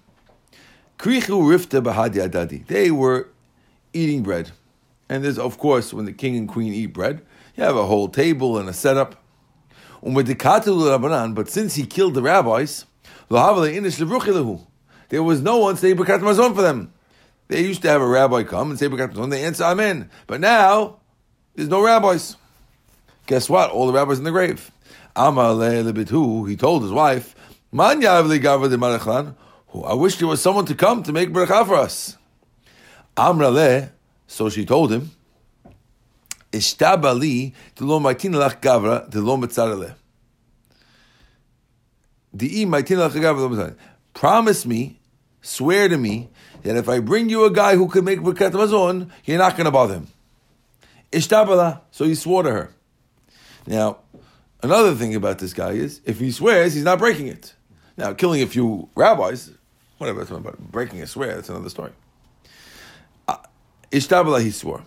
Krichu 0.98 1.42
Rifta 1.42 1.82
Bahadi. 1.82 2.68
They 2.68 2.92
were 2.92 3.30
eating 3.94 4.24
bread. 4.24 4.52
And 5.10 5.24
there's, 5.24 5.40
of 5.40 5.58
course, 5.58 5.94
when 5.94 6.06
the 6.06 6.14
king 6.14 6.38
and 6.38 6.48
queen 6.48 6.74
eat 6.74 6.94
bread, 6.94 7.22
you 7.56 7.64
have 7.64 7.76
a 7.76 7.86
whole 7.86 8.08
table 8.08 8.58
and 8.58 8.70
a 8.70 8.74
setup. 8.74 9.22
But 10.04 10.28
since 11.50 11.76
he 11.76 11.86
killed 11.86 12.14
the 12.14 12.22
rabbis, 12.22 12.86
there 13.30 15.24
was 15.24 15.42
no 15.42 15.58
one 15.58 15.76
saying 15.78 15.98
Birkat 15.98 16.22
Mazon 16.22 16.56
for 16.56 16.62
them. 16.62 16.94
They 17.50 17.62
used 17.62 17.82
to 17.82 17.90
have 17.90 18.02
a 18.02 18.08
rabbi 18.08 18.44
come 18.44 18.70
and 18.70 18.80
say 18.80 18.88
Birkat 18.88 19.14
Mazon, 19.14 19.30
they 19.30 19.44
answer 19.44 19.64
Amen. 19.66 20.10
But 20.28 20.40
now, 20.40 21.00
there's 21.56 21.70
no 21.70 21.84
rabbis. 21.84 22.38
Guess 23.28 23.50
what? 23.50 23.70
All 23.72 23.88
the 23.88 23.94
rabbis 23.94 24.18
in 24.18 24.24
the 24.24 24.32
grave. 24.32 24.72
Amar 25.16 25.54
lebitu. 25.54 26.50
He 26.50 26.56
told 26.56 26.84
his 26.84 26.92
wife, 26.92 27.36
Man 27.72 28.02
yavli 28.02 28.42
gava 28.42 28.70
de 28.70 28.78
marachlan. 28.78 29.36
I 29.86 29.94
wish 29.94 30.18
there 30.18 30.28
was 30.28 30.42
someone 30.42 30.66
to 30.66 30.76
come 30.76 31.04
to 31.04 31.14
make 31.14 31.30
bracha 31.30 31.66
for 31.66 31.76
us. 31.76 32.18
Amra 33.16 33.50
le. 33.50 33.92
So 34.28 34.50
she 34.50 34.66
told 34.66 34.92
him, 34.92 35.12
Ishtabali 36.52 37.54
lo 37.80 38.00
maitin 38.00 38.34
lach 38.34 38.62
gavra 38.62 39.14
lo 39.14 39.38
metzarele. 39.38 39.96
Di 42.36 42.66
maitin 42.66 42.98
lach 42.98 43.14
gavra 43.14 43.40
lo 43.40 43.50
metzarele. 43.50 43.78
Promise 44.14 44.66
me, 44.66 45.00
swear 45.42 45.88
to 45.88 45.98
me, 45.98 46.30
that 46.64 46.76
if 46.76 46.90
I 46.90 47.00
bring 47.00 47.30
you 47.30 47.46
a 47.46 47.52
guy 47.52 47.78
who 47.78 47.88
can 47.88 48.04
make 48.04 48.20
brakat 48.20 48.52
mazon, 48.52 49.10
you're 49.24 49.38
not 49.38 49.56
going 49.56 49.66
to 49.66 49.72
bother 49.72 49.94
him. 49.94 50.08
Ishtabala. 51.14 51.80
So 51.92 52.04
he 52.04 52.16
swore 52.16 52.44
to 52.44 52.52
her. 52.52 52.74
Now, 53.66 54.00
another 54.62 54.94
thing 54.94 55.16
about 55.16 55.40
this 55.40 55.54
guy 55.54 55.72
is 55.72 56.02
if 56.04 56.20
he 56.20 56.32
swears, 56.32 56.74
he's 56.74 56.84
not 56.84 57.00
breaking 57.00 57.28
it. 57.28 57.54
Now, 58.02 58.14
killing 58.14 58.42
a 58.42 58.48
few 58.48 58.90
rabbis, 58.96 59.52
whatever, 60.00 60.24
about 60.24 60.58
breaking 60.72 61.04
a 61.04 61.06
swear, 61.06 61.36
that's 61.36 61.50
another 61.50 61.70
story. 61.70 61.92
Ishtabala, 63.92 64.42
he 64.42 64.50
swore. 64.50 64.84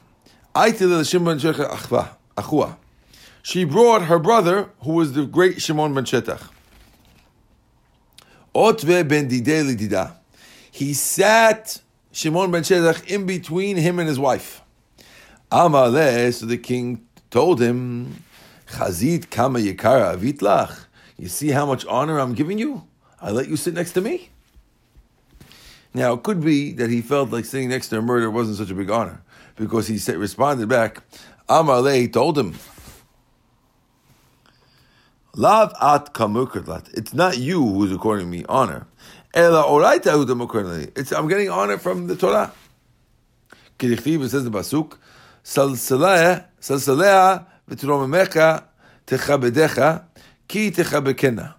She 3.42 3.64
brought 3.64 4.02
her 4.06 4.18
brother, 4.18 4.71
who 4.83 4.94
was 4.94 5.12
the 5.12 5.26
great 5.26 5.62
Shimon 5.62 5.94
ben 5.94 6.04
Shetach. 6.04 6.42
Otve 8.52 9.06
ben 9.06 9.28
dida. 9.28 10.16
He 10.73 10.92
sat 10.92 11.80
Shimon 12.11 12.50
ben 12.50 12.64
Shetach 12.64 13.06
in 13.09 13.26
between 13.26 13.76
him 13.76 14.00
and 14.00 14.09
his 14.09 14.18
wife. 14.18 14.61
Amaleh, 15.52 16.35
so 16.35 16.47
the 16.47 16.59
king 16.59 17.06
told 17.30 17.62
him, 17.62 18.25
Chazit 18.66 19.30
kama 19.30 19.61
yikara 19.61 20.16
avitlach. 20.16 20.87
You 21.16 21.28
see 21.28 21.50
how 21.50 21.64
much 21.64 21.87
honor 21.87 22.18
I'm 22.18 22.35
giving 22.35 22.59
you? 22.59 22.88
I 23.25 23.31
let 23.31 23.49
you 23.49 23.57
sit 23.57 23.73
next 23.73 23.93
to 23.93 24.02
me. 24.02 24.28
Now, 25.95 26.12
it 26.12 26.23
could 26.23 26.43
be 26.43 26.73
that 26.73 26.90
he 26.90 27.00
felt 27.00 27.31
like 27.31 27.47
sitting 27.47 27.71
next 27.71 27.88
to 27.88 27.99
a 27.99 28.02
murderer 28.02 28.31
wasn't 28.31 28.59
such 28.59 28.71
a 28.71 28.75
big 28.75 28.90
honor 28.90 29.23
because 29.57 29.88
he 29.88 29.97
said, 29.97 30.19
responded 30.19 30.69
back, 30.69 31.02
Amalei 31.49 32.12
told 32.12 32.37
him, 32.37 32.54
Lav 35.35 35.73
at 35.81 36.12
kamukratlat. 36.12 36.93
It's 36.93 37.14
not 37.14 37.38
you 37.38 37.64
who's 37.64 37.93
according 37.93 38.31
me 38.31 38.45
honor. 38.47 38.87
Ela 39.33 39.62
oraita 39.64 40.12
hu. 40.12 40.93
It's 40.95 41.11
I'm 41.11 41.26
getting 41.26 41.49
honor 41.49 41.78
from 41.78 42.07
the 42.09 42.16
Torah. 42.16 42.52
Kirichtiv 43.78 44.28
says 44.28 44.45
the 44.45 44.50
basuk, 44.50 44.99
Salsalea, 45.43 46.45
salsalea 46.61 47.47
v'tromemecha 47.71 48.64
techabedecha 49.07 50.04
ki 50.47 50.71
techabekena. 50.71 51.54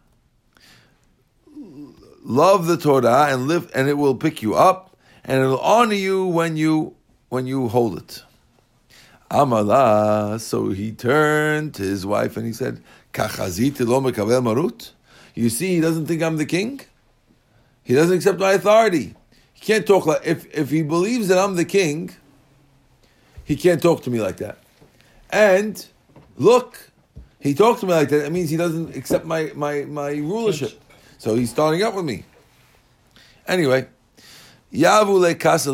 Love 2.28 2.66
the 2.66 2.76
Torah 2.76 3.28
and 3.30 3.48
live, 3.48 3.72
and 3.76 3.88
it 3.88 3.94
will 3.94 4.16
pick 4.16 4.42
you 4.42 4.56
up, 4.56 4.98
and 5.24 5.44
it 5.44 5.46
will 5.46 5.60
honor 5.60 5.94
you 5.94 6.26
when 6.26 6.58
you 6.58 6.96
when 7.30 7.46
you 7.46 7.68
hold 7.68 7.98
it. 8.00 8.24
Amala. 9.30 10.40
So 10.40 10.70
he 10.70 10.92
turned 10.92 11.76
to 11.76 11.84
his 11.84 12.04
wife 12.04 12.36
and 12.36 12.48
he 12.48 12.54
said, 12.54 12.82
marut. 13.16 14.92
You 15.36 15.50
see, 15.50 15.76
he 15.76 15.82
doesn't 15.82 16.08
think 16.08 16.24
I'm 16.24 16.38
the 16.38 16.48
king. 16.48 16.82
He 17.84 17.94
doesn't 17.94 18.16
accept 18.16 18.40
my 18.40 18.54
authority. 18.54 19.14
He 19.54 19.60
can't 19.62 19.86
talk 19.86 20.08
like 20.08 20.26
if 20.26 20.52
if 20.52 20.72
he 20.72 20.82
believes 20.82 21.28
that 21.28 21.38
I'm 21.38 21.56
the 21.56 21.66
king. 21.66 22.16
He 23.44 23.56
can't 23.56 23.82
talk 23.82 24.02
to 24.04 24.10
me 24.10 24.20
like 24.20 24.38
that. 24.38 24.58
And 25.30 25.86
look, 26.38 26.90
he 27.40 27.54
talks 27.54 27.82
to 27.82 27.86
me 27.86 27.94
like 27.94 28.10
that. 28.10 28.26
It 28.26 28.32
means 28.32 28.50
he 28.50 28.58
doesn't 28.58 28.96
accept 28.96 29.26
my, 29.26 29.52
my, 29.54 29.86
my 29.86 30.10
rulership. 30.14 30.82
So 31.26 31.34
he's 31.34 31.50
starting 31.50 31.82
up 31.82 31.96
with 31.96 32.06
me. 32.06 32.24
Anyway, 33.48 33.88
Yavu 34.72 35.20
le 35.20 35.34
Kasa. 35.34 35.72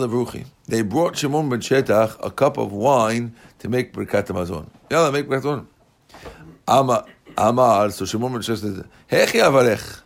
They 0.65 0.81
brought 0.81 1.17
Shimon 1.17 1.50
ben 1.50 1.60
Shetach 1.60 2.15
a 2.25 2.31
cup 2.31 2.58
of 2.58 2.72
wine 2.72 3.36
to 3.60 3.67
make 3.67 3.91
Birkat 3.91 4.27
Hamazon. 4.27 4.70
Yalla, 4.89 5.12
make 5.12 5.27
Birkat 5.27 5.67
Hamazon. 6.65 7.05
Amar, 7.38 7.89
so 7.89 8.05
Shimon 8.05 8.31
ben 8.31 8.39
Shetach 8.39 8.77
said, 8.77 8.88
Hechi 9.12 9.41
avarech. 9.41 10.03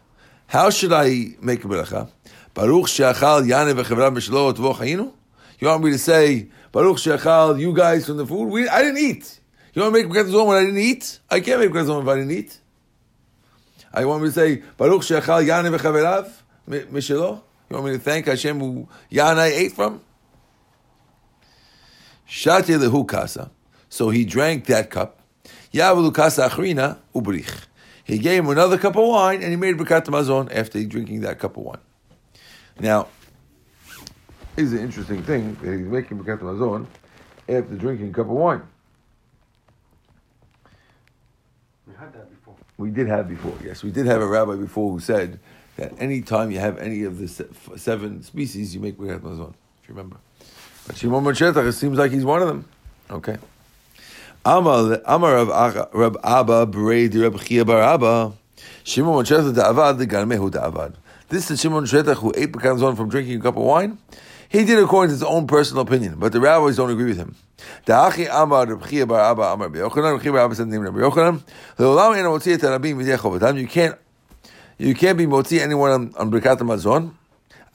How 0.48 0.72
should 0.72 0.92
I 0.92 1.36
make 1.40 1.64
a 1.64 1.68
bracha? 1.68 2.10
Baruch 2.56 2.88
she'achal 2.88 3.46
yane 3.46 3.80
v'chevra 3.80 4.12
mishlo 4.12 4.52
tvo 4.52 5.14
You 5.60 5.68
want 5.68 5.84
me 5.84 5.92
to 5.92 6.00
say, 6.00 6.48
Baruch 6.72 6.98
she'achal, 6.98 7.60
you 7.60 7.72
guys 7.72 8.08
from 8.08 8.18
the 8.18 8.25
food? 8.25 8.50
We, 8.50 8.68
I 8.68 8.82
didn't 8.82 8.98
eat. 8.98 9.40
You 9.75 9.84
want 9.84 9.94
to 9.94 10.02
make 10.02 10.12
Birkat 10.12 10.48
when 10.48 10.58
I 10.58 10.62
didn't 10.66 10.80
eat? 10.80 11.20
I 11.30 11.40
can't 11.40 11.60
make 11.60 11.70
Birkat 11.70 11.86
Hamazon 11.86 12.10
I 12.10 12.16
didn't 12.16 12.32
eat. 12.32 12.60
I 13.96 14.04
want 14.04 14.24
me 14.24 14.28
to 14.28 14.34
say, 14.34 14.62
Baruch 14.78 15.04
Shechal 15.04 15.46
Yana 15.46 15.75
V'Chaverav 15.75 16.30
Mishelo? 16.68 17.42
You 17.70 17.78
want 17.78 17.86
me 17.86 17.92
to 17.94 18.00
thank 18.00 18.25
Hashem 18.25 18.60
who 18.60 18.90
Yana 19.10 19.50
ate 19.50 19.72
from? 19.72 20.02
Shati 22.28 22.78
lehu 22.78 23.08
kasa. 23.08 23.52
So 23.88 24.10
he 24.10 24.25
drank 24.25 24.66
that 24.66 24.90
cup. 24.90 25.22
Yavulu 25.74 26.14
kasa 26.14 26.50
achrina 26.50 26.98
ubrich. 27.16 27.68
He 28.04 28.18
gave 28.18 28.44
him 28.44 28.50
another 28.50 28.78
cup 28.78 28.98
of 28.98 29.08
wine 29.08 29.42
and 29.42 29.50
he 29.50 29.56
made 29.56 29.78
Birkat 29.78 30.06
Mazon 30.08 30.54
after 30.54 30.84
drinking 30.84 31.22
that 31.22 31.40
cup 31.40 31.56
of 31.56 31.64
wine. 31.64 31.80
Now, 32.80 33.08
is 34.58 34.74
an 34.74 34.80
interesting 34.80 35.24
thing 35.24 35.58
that 35.62 35.78
he's 35.78 35.88
making 35.88 36.22
Birkat 36.22 36.42
Mazon 36.42 36.86
after 37.48 37.75
drinking 37.75 38.10
a 38.10 38.14
cup 38.14 38.25
of 38.25 38.34
wine. 38.34 38.62
We 42.77 42.89
did 42.91 43.08
have 43.08 43.29
before, 43.29 43.55
yes. 43.63 43.84
We 43.84 43.91
did 43.91 44.05
have 44.05 44.22
a 44.22 44.27
rabbi 44.27 44.55
before 44.55 44.91
who 44.91 45.00
said 45.00 45.39
that 45.77 45.94
any 46.00 46.22
time 46.22 46.51
you 46.51 46.60
have 46.60 46.77
any 46.77 47.03
of 47.03 47.17
the 47.17 47.27
se- 47.27 47.48
seven 47.77 48.24
species, 48.24 48.74
you 48.75 48.82
make 48.82 48.98
Birkat 48.98 49.22
Mazon, 49.22 49.53
if 49.82 49.89
you 49.89 49.96
remember. 49.96 50.17
But 50.86 50.98
Shimon 50.98 51.24
ben 51.24 51.34
Shetach, 51.34 51.67
it 51.67 51.74
seems 51.74 51.98
like 51.98 52.12
he's 52.12 52.25
one 52.25 52.41
of 52.41 52.48
them. 52.48 52.65
Okay. 53.10 53.38
Amar 54.44 55.00
Rab 55.94 56.17
Abba 56.24 56.67
Chia 57.39 57.65
Bar 57.65 57.82
Abba 57.82 58.34
Shimon 58.84 59.24
ben 59.24 59.25
Shetach 59.25 59.53
da'avad 59.53 59.98
the 59.98 60.08
Garmehu 60.08 60.51
da'avad. 60.51 60.96
This 61.29 61.50
is 61.50 61.62
Shimon 61.62 61.86
Shetach 61.86 62.17
who 62.17 62.34
ate 62.36 62.51
Birkat 62.51 62.98
from 62.98 63.10
drinking 63.10 63.39
a 63.39 63.41
cup 63.41 63.55
of 63.58 63.63
wine. 63.63 63.98
He 64.48 64.63
did 64.63 64.79
according 64.79 65.10
to 65.10 65.13
his 65.15 65.24
own 65.24 65.48
personal 65.48 65.82
opinion, 65.84 66.15
but 66.20 66.32
the 66.32 66.39
rabbis 66.39 66.75
don't 66.77 66.91
agree 66.91 67.05
with 67.05 67.17
him. 67.17 67.36
Da'achi 67.86 68.28
Amar 68.32 68.68
Rab 68.68 68.88
Chia 68.88 69.06
Bar 69.06 69.32
Abba 69.32 69.54
Amar 69.54 69.70
Be'yochanan 69.70 70.14
Rab 70.14 70.22
Chia 70.22 70.32
Bar 70.32 70.46
Abba 70.46 70.56
said 70.56 70.68
the 70.68 70.72
name 70.72 70.86
of 70.86 70.94
Rabbi 70.96 71.08
Yochanan 71.08 71.44
Le'olam 71.78 72.18
ena 72.18 72.30
motzi 72.30 72.54
et 72.54 72.62
harabim 72.62 72.98
v'yeh 72.98 73.18
chovatam. 73.18 73.60
You 73.60 73.68
can't 73.68 73.98
you 74.78 74.94
can't 74.94 75.18
be 75.18 75.26
motzi 75.26 75.60
anyone 75.60 75.92
on, 75.92 76.14
on 76.18 76.32
Birkat 76.32 76.60
Mazon 76.60 77.14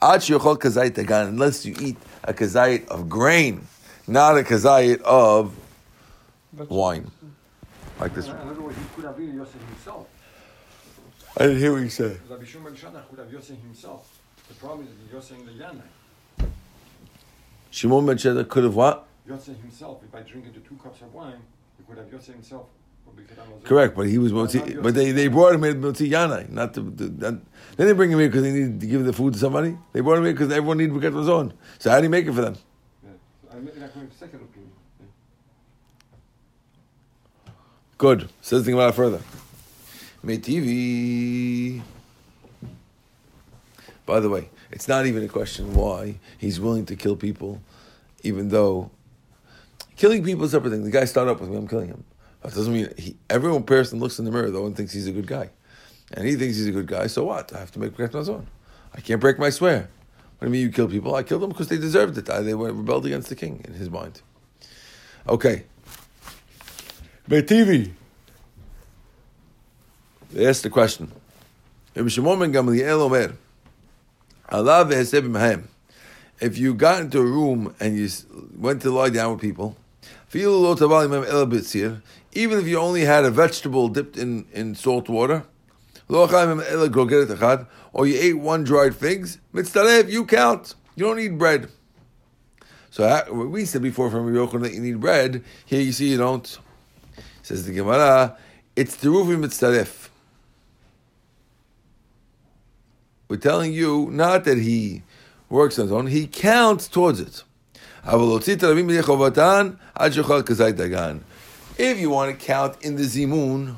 Ad 0.03 0.21
sheyochol 0.21 0.57
kazayit 0.57 0.91
dagan, 0.91 1.27
unless 1.29 1.63
you 1.63 1.75
eat 1.79 1.95
a 2.23 2.33
kazayit 2.33 2.87
of 2.87 3.07
grain, 3.07 3.67
not 4.07 4.35
a 4.35 4.41
kazayit 4.41 4.99
of 5.03 5.55
wine. 6.69 7.11
Like 7.99 8.15
this 8.15 8.25
In 8.25 8.35
one. 8.35 8.47
other 8.47 8.61
words, 8.61 8.77
he 8.79 8.83
could 8.95 9.05
have 9.05 9.15
been 9.15 9.35
Yosef 9.35 9.61
himself. 9.67 10.07
I 11.37 11.43
didn't 11.43 11.59
hear 11.59 11.71
what 11.71 11.83
you 11.83 11.89
said. 11.89 12.19
Rabbi 12.27 12.45
Shimon 12.45 12.73
Shetach 12.73 13.07
could 13.09 13.19
have 13.19 13.31
Yosef 13.31 13.61
himself. 13.61 14.19
The 14.47 14.55
problem 14.55 14.87
is 14.87 14.93
that 15.07 15.13
Yosef 15.13 15.39
in 15.39 15.45
the 15.45 15.51
Yanai. 15.63 16.49
Shimon 17.69 18.05
ben 18.07 18.17
Shetach 18.17 18.49
could 18.49 18.63
have 18.63 18.75
what? 18.75 19.05
Yosef 19.31 19.57
himself, 19.61 20.03
if 20.03 20.11
by 20.11 20.21
drinking 20.21 20.53
the 20.53 20.59
two 20.59 20.75
cups 20.83 21.01
of 21.01 21.13
wine, 21.13 21.41
he 21.77 21.83
could 21.85 21.97
have 21.97 22.11
Yosef 22.11 22.35
himself. 22.35 22.67
Birkat. 23.15 23.63
Correct, 23.63 23.95
but 23.95 24.07
he 24.07 24.17
was 24.17 24.31
motzi. 24.31 24.81
But 24.81 24.93
they, 24.93 25.11
they 25.11 25.27
brought 25.27 25.55
him 25.55 25.63
in 25.63 25.81
motzi 25.81 26.09
yanai, 26.09 26.49
not 26.49 26.73
to. 26.75 26.91
to 26.91 27.09
they 27.09 27.83
didn't 27.83 27.97
bring 27.97 28.11
him 28.11 28.19
here 28.19 28.29
because 28.29 28.43
they 28.43 28.51
needed 28.51 28.79
to 28.79 28.87
give 28.87 29.03
the 29.03 29.11
food 29.11 29.33
to 29.33 29.39
somebody. 29.39 29.77
They 29.91 29.99
brought 30.01 30.17
him 30.19 30.23
here 30.23 30.33
because 30.33 30.49
everyone 30.51 30.77
needed 30.77 30.93
to 30.93 30.99
get 30.99 31.13
his 31.13 31.27
own. 31.27 31.53
So 31.79 31.89
how 31.89 31.97
do 31.97 32.03
you 32.03 32.09
make 32.09 32.25
it 32.25 32.33
for 32.33 32.41
them? 32.41 32.55
Yeah. 33.03 33.09
So 33.41 33.57
I 33.57 33.59
made 33.59 33.75
it 33.75 33.83
according 33.83 34.11
to 34.11 34.17
second 34.17 34.41
opinion. 34.41 34.71
Yeah. 37.47 37.51
Good. 37.97 38.29
Says 38.41 38.63
the 38.63 38.71
Gemara 38.71 38.93
further. 38.93 39.19
TV. 40.23 41.81
By 44.05 44.19
the 44.19 44.29
way, 44.29 44.49
it's 44.71 44.87
not 44.87 45.05
even 45.05 45.23
a 45.23 45.27
question 45.27 45.73
why 45.73 46.19
he's 46.37 46.59
willing 46.59 46.85
to 46.85 46.95
kill 46.95 47.15
people, 47.15 47.61
even 48.23 48.49
though 48.49 48.91
killing 50.01 50.23
people 50.23 50.43
is 50.43 50.51
a 50.51 50.57
separate 50.57 50.71
thing. 50.71 50.83
The 50.83 50.89
guy 50.89 51.05
started 51.05 51.29
up 51.29 51.39
with 51.39 51.51
me, 51.51 51.57
I'm 51.57 51.67
killing 51.67 51.89
him. 51.89 52.03
That 52.41 52.55
doesn't 52.55 52.73
mean 52.73 52.91
he, 52.97 53.15
everyone 53.29 53.61
person 53.61 53.99
looks 53.99 54.17
in 54.17 54.25
the 54.25 54.31
mirror 54.31 54.49
though 54.49 54.65
and 54.65 54.75
thinks 54.75 54.93
he's 54.93 55.05
a 55.05 55.11
good 55.11 55.27
guy, 55.27 55.51
and 56.11 56.25
he 56.25 56.35
thinks 56.35 56.57
he's 56.57 56.65
a 56.65 56.71
good 56.71 56.87
guy. 56.87 57.05
So 57.05 57.23
what? 57.23 57.53
I 57.53 57.59
have 57.59 57.69
to 57.73 57.79
make 57.79 57.95
Brit 57.95 58.11
Mazon. 58.11 58.47
I 58.95 59.01
can't 59.01 59.21
break 59.21 59.37
my 59.37 59.51
swear. 59.51 59.89
What 60.39 60.39
do 60.39 60.45
you 60.47 60.51
mean 60.53 60.63
you 60.63 60.71
kill 60.71 60.87
people? 60.87 61.13
I 61.13 61.21
killed 61.21 61.43
them 61.43 61.51
because 61.51 61.67
they 61.67 61.77
deserved 61.77 62.17
it. 62.17 62.27
I, 62.31 62.41
they 62.41 62.55
were 62.55 62.73
rebelled 62.73 63.05
against 63.05 63.29
the 63.29 63.35
king 63.35 63.61
in 63.63 63.75
his 63.75 63.91
mind. 63.91 64.23
Okay. 65.29 65.65
TV. 67.29 67.91
They 70.31 70.47
asked 70.47 70.63
the 70.63 70.71
question. 70.71 71.11
If 71.93 72.17
you 76.57 76.73
got 76.73 77.01
into 77.01 77.19
a 77.19 77.23
room 77.23 77.75
and 77.79 77.95
you 77.95 78.09
went 78.57 78.81
to 78.81 78.89
lie 78.89 79.09
down 79.09 79.33
with 79.33 79.41
people, 79.41 79.77
even 80.33 80.63
if 82.59 82.67
you 82.67 82.79
only 82.79 83.01
had 83.01 83.25
a 83.25 83.31
vegetable 83.31 83.89
dipped 83.89 84.17
in, 84.17 84.45
in 84.53 84.75
salt 84.75 85.09
water, 85.09 85.43
or 86.07 86.27
you 88.07 88.17
ate 88.17 88.37
one 88.37 88.63
dried 88.63 88.95
figs, 88.95 89.39
mitztarev, 89.53 90.09
you 90.09 90.25
count. 90.25 90.75
You 90.95 91.05
don't 91.05 91.17
need 91.17 91.37
bread. 91.37 91.69
So 92.89 93.33
we 93.33 93.65
said 93.65 93.81
before 93.81 94.11
from 94.11 94.33
Yochanan 94.33 94.63
that 94.63 94.73
you 94.73 94.81
need 94.81 94.99
bread, 94.99 95.43
here 95.65 95.81
you 95.81 95.91
see 95.91 96.09
you 96.09 96.17
don't. 96.17 96.59
Says 97.41 97.65
the 97.65 97.73
Gemara, 97.73 98.37
it's 98.75 98.95
the 98.95 99.07
teruvi 99.07 99.37
mitzaref. 99.37 100.09
We're 103.27 103.37
telling 103.37 103.73
you 103.73 104.09
not 104.11 104.43
that 104.43 104.57
he 104.57 105.03
works 105.49 105.79
on 105.79 105.85
his 105.85 105.91
own, 105.91 106.07
he 106.07 106.27
counts 106.27 106.87
towards 106.87 107.19
it. 107.19 107.43
If 108.03 108.13
you 111.99 112.09
want 112.09 112.39
to 112.39 112.45
count 112.45 112.83
in 112.83 112.95
the 112.95 113.03
zimun, 113.03 113.75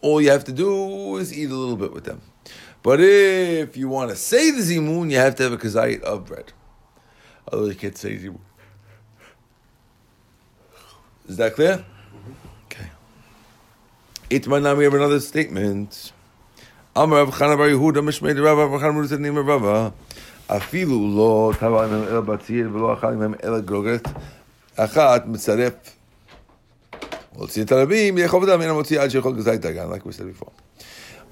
all 0.00 0.20
you 0.20 0.30
have 0.30 0.44
to 0.44 0.52
do 0.52 1.16
is 1.16 1.36
eat 1.36 1.50
a 1.50 1.54
little 1.54 1.76
bit 1.76 1.92
with 1.92 2.04
them. 2.04 2.22
But 2.82 3.00
if 3.00 3.76
you 3.76 3.88
want 3.88 4.10
to 4.10 4.16
say 4.16 4.52
the 4.52 4.58
zimun, 4.58 5.10
you 5.10 5.16
have 5.16 5.34
to 5.36 5.42
have 5.42 5.52
a 5.52 5.56
kazayit 5.56 6.02
of 6.02 6.26
bread. 6.26 6.52
Otherwise, 7.50 7.70
you 7.70 7.80
can't 7.80 7.98
say 7.98 8.16
zimun. 8.16 8.38
Is 11.28 11.36
that 11.38 11.54
clear? 11.54 11.84
Okay. 12.66 12.86
Itman 14.30 14.62
now 14.62 14.76
we 14.76 14.84
have 14.84 14.94
another 14.94 15.18
statement. 15.18 16.12
Amar 16.94 17.24
Rav 17.24 17.34
Chana 17.34 17.56
Yehuda 17.56 18.44
Rav 18.44 18.58
Rav 18.58 18.80
Chana 18.80 19.08
Bar 19.08 19.18
Name 19.18 19.34
אפילו 20.48 21.16
לא 21.16 21.52
טבע 21.58 21.84
עמם 21.84 22.02
אלא 22.08 22.20
בציר 22.20 22.70
ולא 22.72 22.94
אכל 22.94 23.06
עמם 23.06 23.34
אלא 23.44 23.60
גרוגרת 23.60 24.08
אחת, 24.76 25.26
מצרף, 25.26 25.72
הוציא 27.34 27.64
את 27.64 27.72
הרבים, 27.72 28.18
יאכוף 28.18 28.42
אותם, 28.42 28.60
אין 28.60 28.70
המוציא 28.70 29.00
עד 29.00 29.08
שיכול 29.08 29.36
גזי 29.36 29.56
דגן, 29.56 29.86
רק 29.88 30.06
בסדר 30.06 30.26
לפעול. 30.26 30.50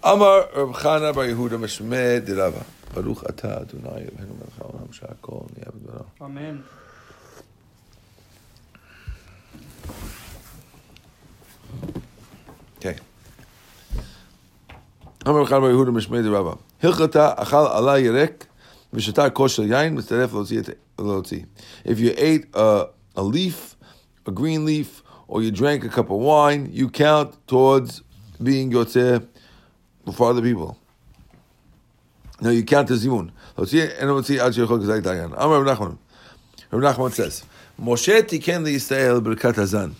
אמר 0.04 0.40
רב 0.54 0.72
חנה 0.72 1.12
בר 1.12 1.24
יהודה 1.24 1.56
משמע 1.56 2.18
דרבה, 2.18 2.60
ברוך 2.94 3.24
אתה 3.24 3.56
אדוני 3.60 3.88
אלוהינו 3.88 4.34
מלך 4.40 4.60
העולם 4.60 4.92
שהכל 4.92 5.36
נהיה 5.56 5.66
בדברו. 5.74 6.04
אמן. 6.22 6.56
כן. 12.80 12.92
אמר 15.28 15.40
רב 15.40 15.46
חנה 15.46 15.60
בר 15.60 15.70
יהודה 15.70 15.90
משמע 15.90 16.20
דרבה, 16.20 16.52
הלכתה 16.82 17.32
אכל 17.36 17.66
עלה 17.72 17.98
ירק 17.98 18.46
If 21.84 22.00
you 22.00 22.14
ate 22.16 22.46
a, 22.54 22.86
a 23.16 23.22
leaf, 23.22 23.76
a 24.26 24.30
green 24.30 24.64
leaf, 24.64 25.02
or 25.26 25.42
you 25.42 25.50
drank 25.50 25.84
a 25.84 25.88
cup 25.88 26.10
of 26.10 26.18
wine, 26.18 26.68
you 26.72 26.88
count 26.88 27.34
towards 27.48 28.02
being 28.42 28.70
yotze 28.70 29.26
for 30.14 30.30
other 30.30 30.42
people. 30.42 30.78
No, 32.40 32.50
you 32.50 32.64
count 32.64 32.90
as 32.90 33.04
zimun. 33.04 33.30
Amar 33.56 35.62
Rav 35.62 35.78
Nachman. 35.78 35.98
Rav 36.70 36.96
Nachman 36.96 37.12
says, 37.12 37.44
Moshe 37.80 38.22
tiken 38.22 38.64
li 38.64 38.76
Yisrael 38.76 39.20
birkat 39.20 39.54
hazan. 39.54 39.94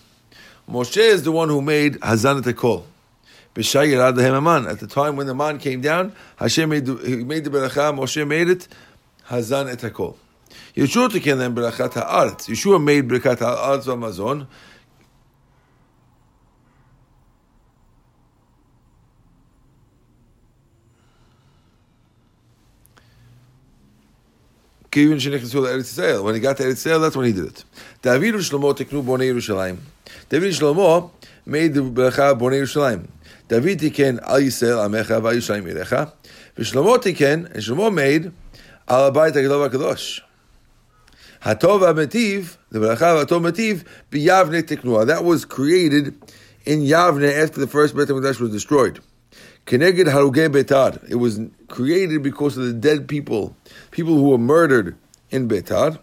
Moshe 0.69 0.97
is 0.97 1.23
the 1.23 1.31
one 1.31 1.49
who 1.49 1.61
made 1.61 1.95
hazan 1.95 2.37
at 2.37 2.43
the 2.43 2.53
call. 2.53 2.85
At 3.57 3.63
the 3.63 4.87
time 4.89 5.15
when 5.15 5.27
the 5.27 5.35
man 5.35 5.59
came 5.59 5.79
down, 5.79 6.13
Hashem 6.35 6.69
made 6.69 6.85
the, 6.85 6.95
he 6.97 7.23
made 7.23 7.45
the 7.45 7.49
beracha. 7.49 7.95
Moshe 7.95 8.27
made 8.27 8.49
it 8.49 8.67
Hazan 9.29 9.71
et 9.71 9.79
Hakol. 9.79 10.17
Yeshua 10.75 11.09
took 11.09 11.23
then 11.23 11.55
berachat 11.55 11.91
haaretz. 11.91 12.49
Yeshua 12.49 12.83
made 12.83 13.07
berachat 13.07 13.37
haaretz 13.37 13.85
v'amazon. 13.85 14.47
When 24.95 25.19
he 25.19 26.39
got 26.39 26.55
to 26.55 26.63
Eretz 26.63 26.87
Yisrael, 26.87 27.01
that's 27.01 27.17
when 27.17 27.25
he 27.25 27.33
did 27.33 27.47
it. 27.47 27.65
David 28.01 28.35
and 28.35 28.43
Shlomo 28.43 28.73
teknu 28.73 29.03
bonei 29.03 29.29
Yerushalayim. 29.33 29.77
David 30.29 30.47
and 30.47 30.57
Shlomo 30.57 31.11
made 31.45 31.73
the 31.73 31.81
bracha 31.81 32.33
bonei 32.39 32.61
Yerushalayim. 32.61 33.07
David 33.48 33.80
tiken 33.80 34.20
al 34.22 34.40
Yisrael 34.40 34.78
amecha 34.88 35.20
va 35.20 35.32
Yerushalayim 35.32 35.72
yirecha. 35.72 36.12
V'Shlomo 36.56 36.98
tiken, 36.98 37.46
and 37.46 37.62
Shlomo 37.62 37.92
made 37.92 38.32
al 38.88 39.12
abayit 39.12 39.32
hagdol 39.32 39.68
v'kadosh. 39.68 40.20
Hatov 41.42 41.80
Metiv, 41.94 42.56
the 42.70 42.78
bracha 42.78 43.24
Hatov 43.24 43.50
Metiv, 43.50 43.84
biyavne 44.10 44.62
teknua. 44.62 45.06
That 45.06 45.24
was 45.24 45.44
created 45.44 46.14
in 46.64 46.80
Yavne 46.80 47.42
after 47.42 47.60
the 47.60 47.66
first 47.66 47.96
Beit 47.96 48.08
HaMikdash 48.08 48.40
was 48.40 48.50
destroyed. 48.50 49.00
Keneged 49.66 50.06
Haruge 50.06 50.52
Betar. 50.52 51.02
It 51.10 51.16
was 51.16 51.40
created 51.68 52.22
because 52.22 52.56
of 52.58 52.64
the 52.64 52.72
dead 52.72 53.08
people, 53.08 53.56
people 53.90 54.14
who 54.14 54.30
were 54.30 54.38
murdered 54.38 54.96
in 55.30 55.48
Betar. 55.48 55.98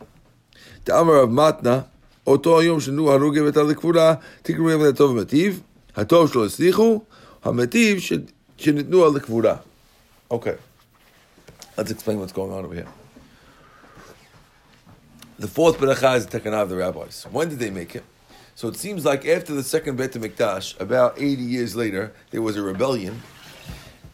The 0.85 0.97
Amar 0.97 1.17
of 1.17 1.29
Matna, 1.29 1.87
אותו 2.27 2.59
היום 2.59 2.79
שנו 2.79 3.11
הרוגי 3.11 3.41
ביתר 3.41 3.63
לקבורה, 3.63 4.13
תקראו 4.41 4.69
להם 4.69 4.81
לטוב 4.81 5.11
ומטיב, 5.11 5.61
הטוב 5.95 6.31
שלא 6.31 6.45
הצליחו, 6.45 7.01
המטיב 7.43 7.99
ש- 7.99 8.13
שניתנו 8.57 9.05
על 9.05 9.11
לקבורה. 9.15 9.55
Okay, 10.31 10.57
let's 11.77 11.91
explain 11.91 12.19
what's 12.19 12.33
going 12.33 12.51
on 12.51 12.65
over 12.65 12.73
here. 12.75 12.87
The 15.39 15.47
fourth 15.47 15.77
beracha 15.77 16.17
is 16.17 16.25
the 16.25 16.39
takana 16.39 16.63
of 16.63 16.69
the 16.69 16.75
rabbis. 16.77 17.25
When 17.31 17.49
did 17.49 17.59
they 17.59 17.69
make 17.69 17.95
it? 17.95 18.03
So 18.55 18.67
it 18.67 18.75
seems 18.75 19.05
like 19.05 19.25
after 19.27 19.53
the 19.53 19.61
second 19.63 19.97
Beit 19.97 20.13
HaMikdash, 20.13 20.79
about 20.81 21.13
80 21.17 21.43
years 21.43 21.75
later, 21.75 22.11
there 22.31 22.41
was 22.41 22.55
a 22.57 22.63
rebellion, 22.63 23.21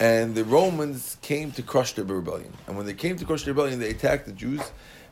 and 0.02 0.36
the 0.36 0.44
Romans 0.44 1.16
came 1.22 1.52
to 1.54 1.64
crush 1.64 1.94
the 1.94 2.04
rebellion. 2.04 2.52
And 2.68 2.76
when 2.76 2.86
they 2.86 2.94
came 2.94 3.16
to 3.16 3.26
crush 3.26 3.44
the 3.46 3.52
rebellion, 3.52 3.80
they 3.80 3.92
attacked 3.92 4.26
the 4.26 4.34
Jews, 4.34 4.60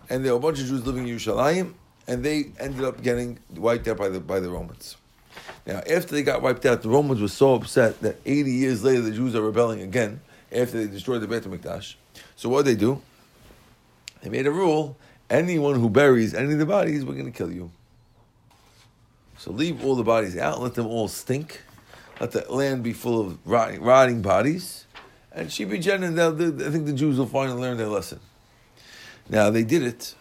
and 0.09 0.25
there 0.25 0.33
were 0.33 0.37
a 0.39 0.41
bunch 0.41 0.59
of 0.59 0.65
Jews 0.67 0.85
living 0.85 1.07
in 1.07 1.15
Yerushalayim, 1.15 1.73
and 2.07 2.25
they 2.25 2.51
ended 2.59 2.83
up 2.83 3.01
getting 3.01 3.39
wiped 3.55 3.87
out 3.87 3.97
by 3.97 4.09
the, 4.09 4.19
by 4.19 4.41
the 4.41 4.49
Romans. 4.49 4.97
Now, 5.66 5.82
after 5.90 6.14
they 6.14 6.22
got 6.22 6.42
wiped 6.42 6.64
out, 6.64 6.82
the 6.82 6.88
Romans 6.88 7.20
were 7.20 7.28
so 7.28 7.54
upset 7.54 8.00
that 8.02 8.16
80 8.24 8.50
years 8.50 8.84
later, 8.84 9.00
the 9.00 9.10
Jews 9.10 9.34
are 9.34 9.42
rebelling 9.42 9.80
again, 9.80 10.20
after 10.52 10.78
they 10.78 10.86
destroyed 10.86 11.20
the 11.20 11.26
Beit 11.26 11.42
HaMikdash. 11.42 11.96
So 12.36 12.48
what 12.48 12.64
did 12.64 12.76
they 12.76 12.80
do? 12.80 13.02
They 14.22 14.30
made 14.30 14.46
a 14.46 14.52
rule, 14.52 14.96
anyone 15.28 15.80
who 15.80 15.90
buries 15.90 16.34
any 16.34 16.52
of 16.52 16.58
the 16.58 16.66
bodies, 16.66 17.04
we're 17.04 17.14
going 17.14 17.26
to 17.26 17.36
kill 17.36 17.50
you. 17.50 17.70
So 19.38 19.50
leave 19.50 19.84
all 19.84 19.96
the 19.96 20.04
bodies 20.04 20.36
out, 20.36 20.60
let 20.60 20.74
them 20.74 20.86
all 20.86 21.08
stink, 21.08 21.62
let 22.20 22.32
the 22.32 22.50
land 22.50 22.82
be 22.82 22.92
full 22.92 23.20
of 23.20 23.38
rotting, 23.44 23.82
rotting 23.82 24.22
bodies, 24.22 24.86
and 25.32 25.48
Shibi 25.48 25.80
Jen, 25.80 26.02
and 26.02 26.18
I 26.18 26.30
think 26.70 26.86
the 26.86 26.92
Jews 26.92 27.18
will 27.18 27.26
finally 27.26 27.60
learn 27.60 27.76
their 27.76 27.88
lesson. 27.88 28.20
Now 29.28 29.50
they 29.50 29.64
did 29.64 29.82
it, 29.82 30.14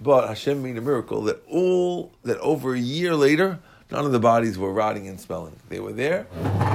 but 0.00 0.28
Hashem 0.28 0.62
made 0.62 0.78
a 0.78 0.80
miracle 0.80 1.22
that 1.22 1.42
all 1.48 2.12
that 2.22 2.38
over 2.38 2.74
a 2.74 2.80
year 2.80 3.14
later, 3.14 3.58
none 3.92 4.06
of 4.06 4.12
the 4.12 4.18
bodies 4.18 4.58
were 4.58 4.72
rotting 4.72 5.06
and 5.06 5.20
smelling. 5.20 5.54
They 5.68 5.78
were 5.78 5.92
there, 5.92 6.26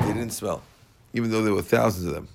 they 0.06 0.14
didn't 0.14 0.30
smell, 0.30 0.62
even 1.14 1.32
though 1.32 1.44
there 1.44 1.54
were 1.54 1.64
thousands 1.64 2.06
of 2.06 2.14
them. 2.14 2.28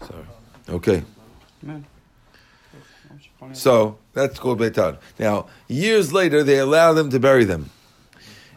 Sorry. 0.00 0.24
Okay. 0.68 1.02
So 3.52 3.98
that's 4.12 4.38
called 4.38 4.60
Beitar. 4.60 4.98
Now, 5.18 5.46
years 5.66 6.12
later, 6.12 6.44
they 6.44 6.58
allowed 6.58 6.92
them 6.92 7.10
to 7.10 7.18
bury 7.18 7.44
them. 7.44 7.70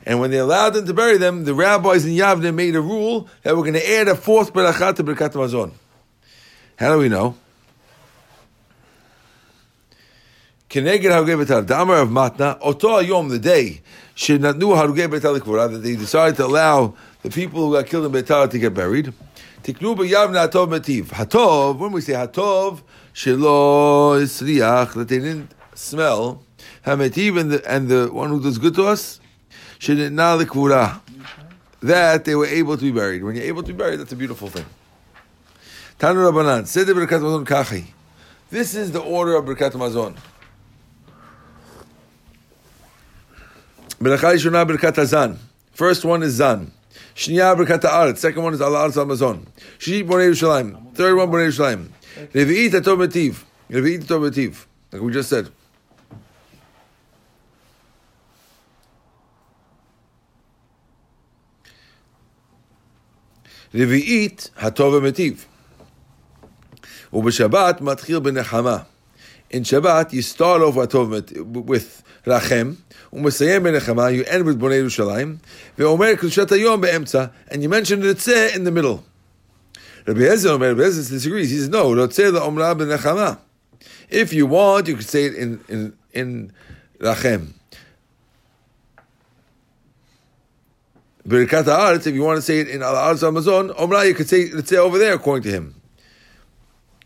And 0.05 0.19
when 0.19 0.29
they 0.29 0.37
allowed 0.37 0.71
them 0.71 0.85
to 0.85 0.93
bury 0.93 1.17
them, 1.17 1.45
the 1.45 1.55
rabbis 1.55 2.05
in 2.05 2.13
Yavne 2.13 2.53
made 2.53 2.75
a 2.75 2.81
rule 2.81 3.27
that 3.43 3.55
we're 3.55 3.63
going 3.63 3.73
to 3.73 3.91
add 3.91 4.07
a 4.07 4.15
fourth 4.15 4.53
beracha 4.53 4.95
to 4.95 5.03
Birkat 5.03 5.33
Hamazon. 5.33 5.71
How 6.77 6.93
do 6.93 6.99
we 6.99 7.09
know? 7.09 7.35
Keneged 10.69 11.03
Harugei 11.03 11.41
Beitar, 11.43 11.65
the 11.65 11.79
Amar 11.79 11.99
of 11.99 12.09
Matna, 12.09 12.57
Oto 12.61 12.99
Yom, 12.99 13.29
the 13.29 13.39
day, 13.39 13.81
Shenatnu 14.15 14.75
Harugei 14.75 15.07
Beitar 15.07 15.39
Likvura, 15.39 15.71
that 15.71 15.79
they 15.79 15.95
decided 15.95 16.35
to 16.35 16.45
allow 16.45 16.93
the 17.23 17.29
people 17.29 17.65
who 17.65 17.73
got 17.73 17.87
killed 17.87 18.05
in 18.05 18.11
Beitar 18.11 18.49
to 18.49 18.59
get 18.59 18.73
buried. 18.73 19.13
Tiknu 19.63 19.95
b'yavna 19.95 20.47
hatov 20.47 20.67
metiv. 20.67 21.05
Hatov, 21.05 21.79
when 21.79 21.91
we 21.91 22.01
say 22.01 22.13
hatov, 22.13 22.81
shelo 23.13 24.21
isriach, 24.21 24.93
that 24.93 25.07
they 25.07 25.19
didn't 25.19 25.53
smell, 25.73 26.43
hametiv, 26.85 27.39
and 27.39 27.51
the, 27.51 27.71
and 27.71 27.87
the 27.87 28.09
one 28.11 28.29
who 28.29 28.41
does 28.41 28.57
good 28.57 28.75
to 28.75 28.83
us, 28.85 29.19
shenitna. 29.79 31.01
That 31.81 32.25
they 32.25 32.35
were 32.35 32.47
able 32.47 32.77
to 32.77 32.83
be 32.83 32.91
buried. 32.91 33.23
When 33.23 33.35
you're 33.35 33.45
able 33.45 33.61
to 33.63 33.67
be 33.67 33.77
buried, 33.77 33.99
that's 33.99 34.11
a 34.11 34.15
beautiful 34.15 34.49
thing. 34.49 34.65
Tanu 35.99 36.29
Rabbanan, 36.29 36.65
Seder 36.65 36.95
Birkat 36.95 37.21
Mazon 37.21 37.45
Kachi. 37.45 37.85
This 38.49 38.75
is 38.75 38.91
the 38.91 39.01
order 39.01 39.35
of 39.35 39.45
Birkat 39.45 39.71
Mazon. 39.73 40.15
Berachah 43.99 44.33
Yishuna 44.33 44.67
Birkat 44.67 44.95
Hazan. 44.95 45.37
First 45.73 46.03
one 46.03 46.23
is 46.23 46.33
Zan. 46.33 46.71
Shniya 47.15 47.55
Birkat 47.55 47.81
Haaretz. 47.81 48.17
Second 48.17 48.43
one 48.43 48.53
is 48.53 48.61
Al 48.61 48.71
Haaretz 48.71 48.97
Al 48.97 49.05
Mazon. 49.05 49.45
Shishit 49.79 50.07
Bonei 50.07 50.31
Yerushalayim. 50.31 50.95
Third 50.95 51.15
one 51.15 51.29
Bonei 51.29 51.47
Yerushalayim. 51.47 51.87
Revi'it 52.33 52.71
Atov 52.71 53.07
Metiv. 53.07 53.43
Revi'it 53.69 54.03
Atov 54.03 54.29
Metiv. 54.29 54.65
Like 54.91 55.01
we 55.01 55.13
just 55.13 55.29
said. 55.29 55.49
Revi'it 63.74 64.50
Hatov 64.60 65.00
Metiv. 65.02 65.46
ובשבת 67.12 67.80
מתחיל 67.80 68.18
בנחמה. 68.18 68.78
In 69.52 69.64
Shabbat, 69.64 70.12
you 70.12 70.22
start 70.22 70.62
off 70.62 70.76
with, 70.76 71.32
with 71.66 72.02
Rachem, 72.26 72.76
ומסיים 73.12 73.62
בנחמה, 73.62 74.08
you 74.10 74.24
end 74.28 74.46
with 74.46 74.56
בוני 74.58 74.74
ירושלים, 74.74 75.36
ואומר 75.78 76.14
קדושת 76.14 76.52
היום 76.52 76.80
באמצע, 76.80 77.24
and 77.48 77.54
you 77.54 77.68
mention 77.68 78.06
רוצה 78.08 78.48
in 78.54 78.58
the 78.58 78.70
middle. 78.70 79.02
Rabbi 80.06 80.22
Ezer 80.22 80.50
אומר, 80.50 80.74
Rabbi 80.74 80.82
Ezer 80.82 81.10
disagrees. 81.10 81.50
He 81.50 81.58
says, 81.58 81.68
no, 81.68 81.94
רוצה 81.96 82.30
לאומרה 82.30 82.74
בנחמה. 82.74 83.34
If 84.10 84.32
you 84.32 84.46
want, 84.46 84.88
you 84.88 84.96
could 84.96 85.08
say 85.08 85.24
it 85.24 85.34
in, 85.34 85.60
in, 85.68 85.92
in 86.14 86.52
Rachem. 87.00 87.54
Birkat 91.27 91.63
Haaretz, 91.63 92.05
if 92.05 92.13
you 92.13 92.21
want 92.21 92.37
to 92.37 92.41
say 92.43 92.59
it 92.59 92.67
in 92.67 92.83
Al 92.83 92.93
Haaretz 92.93 93.25
Amazon, 93.25 93.69
Omra, 93.69 94.07
you 94.07 94.13
could 94.13 94.29
say 94.29 94.51
let's 94.51 94.69
say 94.69 94.77
over 94.77 94.99
there, 94.99 95.15
according 95.15 95.43
to 95.43 95.49
him. 95.49 95.73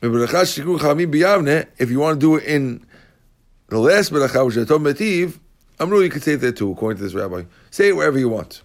If 0.02 0.12
you 1.90 2.00
want 2.00 2.16
to 2.16 2.20
do 2.20 2.36
it 2.36 2.44
in 2.44 2.86
the 3.70 3.80
last 3.80 4.12
beracha, 4.12 4.46
which 4.46 4.58
is 4.58 4.68
Tom 4.68 4.84
Metiv, 4.84 5.40
Amru, 5.80 6.02
you 6.02 6.10
could 6.10 6.24
say 6.24 6.34
it 6.34 6.38
there 6.38 6.52
too, 6.52 6.72
according 6.72 6.98
to 6.98 7.04
this 7.04 7.14
rabbi. 7.14 7.44
Say 7.72 7.90
it 7.90 7.96
wherever 7.96 8.20
you 8.20 8.28
want. 8.28 8.62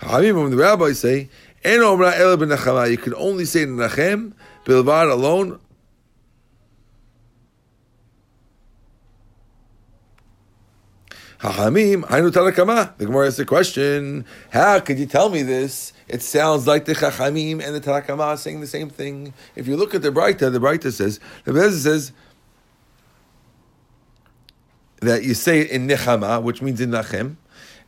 When 0.00 0.50
the 0.50 0.56
rabbis 0.56 0.98
say, 0.98 1.30
En 1.64 1.80
Omra 1.80 2.12
Ela 2.18 2.36
ben 2.36 2.50
you 2.90 2.98
can 2.98 3.14
only 3.14 3.46
say 3.46 3.60
it 3.62 3.68
in 3.68 3.76
Nachem, 3.76 4.34
Bilvad 4.64 5.10
alone. 5.10 5.58
Hachamim, 11.40 12.02
Hainu 12.02 12.30
Tanakama. 12.32 12.96
The 12.98 13.06
Gemara 13.06 13.28
asks 13.28 13.36
the 13.36 13.44
question, 13.44 14.24
how 14.50 14.80
could 14.80 14.98
you 14.98 15.06
tell 15.06 15.28
me 15.28 15.42
this? 15.42 15.92
It 16.08 16.22
sounds 16.22 16.66
like 16.66 16.84
the 16.84 16.94
Chachamim 16.94 17.64
and 17.64 17.76
the 17.76 17.80
Tanakama 17.80 18.20
are 18.20 18.36
saying 18.36 18.60
the 18.60 18.66
same 18.66 18.90
thing. 18.90 19.32
If 19.54 19.68
you 19.68 19.76
look 19.76 19.94
at 19.94 20.02
the 20.02 20.10
Breita, 20.10 20.50
the 20.50 20.58
Breita 20.58 20.90
says, 20.92 21.20
the 21.44 21.52
Bezah 21.52 21.78
says 21.78 22.12
that 25.00 25.22
you 25.22 25.34
say 25.34 25.60
it 25.60 25.70
in 25.70 25.86
Nechama, 25.86 26.42
which 26.42 26.60
means 26.60 26.80
in 26.80 26.90
Nachem, 26.90 27.36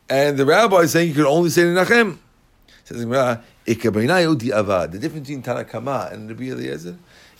and 0.08 0.38
the 0.38 0.46
Rabbi 0.46 0.76
is 0.78 0.92
saying 0.92 1.08
you 1.08 1.14
can 1.14 1.26
only 1.26 1.50
say 1.50 1.62
it 1.62 1.68
in 1.68 1.74
Nachem. 1.74 2.18
Says 2.84 3.00
the. 3.00 3.40
The 3.64 3.74
difference 3.74 5.28
between 5.28 5.42
Tanakama 5.42 6.12
and 6.12 6.28
Rabbi 6.28 6.44
Eliezer 6.50 6.96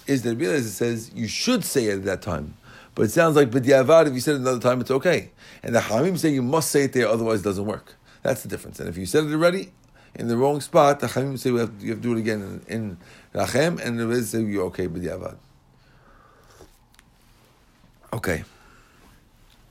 is 0.07 0.23
that 0.23 0.31
Rabbi 0.31 0.45
Eliezer 0.45 0.69
says 0.71 1.13
you 1.15 1.29
should 1.29 1.65
say 1.65 1.87
it 1.87 1.99
at 1.99 2.05
that 2.05 2.23
time. 2.23 2.55
But 2.95 3.03
it 3.05 3.11
sounds 3.13 3.37
like 3.37 3.51
b'diavad, 3.51 4.09
if 4.09 4.15
you 4.15 4.21
said 4.21 4.35
it 4.35 4.41
another 4.41 4.61
time, 4.61 4.81
it's 4.81 4.91
okay. 4.91 5.31
And 5.63 5.75
the 5.75 5.81
Hamim 5.81 6.19
say 6.19 6.31
you 6.31 6.43
must 6.43 6.71
say 6.71 6.85
it 6.85 6.93
there, 6.93 7.09
otherwise 7.09 7.41
it 7.41 7.45
doesn't 7.45 7.67
work. 7.67 7.95
That's 8.23 8.43
the 8.43 8.49
difference. 8.49 8.81
And 8.81 8.89
if 8.89 8.97
you 8.97 9.07
said 9.07 9.25
it 9.25 9.33
already 9.33 9.73
in 10.15 10.29
the 10.29 10.37
wrong 10.37 10.61
spot, 10.61 11.01
the 11.01 11.07
Hamim 11.07 11.39
say 11.39 11.53
have, 11.53 11.73
you 11.81 11.91
have 11.91 11.99
to 11.99 12.03
do 12.03 12.13
it 12.17 12.19
again 12.19 12.63
in, 12.69 12.75
in 12.75 12.99
Rachem, 13.35 13.81
and 13.85 13.99
the 13.99 14.07
Rez 14.07 14.31
say 14.31 14.43
you're 14.43 14.65
okay 14.67 14.89
b'diavad. 14.89 15.37
Okay. 18.13 18.45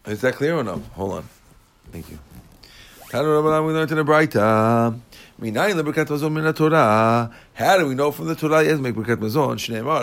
Is 0.06 0.22
that 0.22 0.36
clear 0.36 0.56
or 0.56 0.64
no? 0.64 0.78
Hold 0.94 1.14
on. 1.14 1.30
Thank 1.92 2.10
you. 2.10 2.20
Tanu 3.10 3.26
Rabbanan, 3.26 3.66
we 3.66 3.74
the 6.42 6.54
Torah. 6.54 7.32
How 7.54 7.78
do 7.78 7.88
we 7.88 7.96
know 7.96 8.12
from 8.12 8.28
the 8.28 8.36
Torah? 8.36 8.62
It 8.62 8.78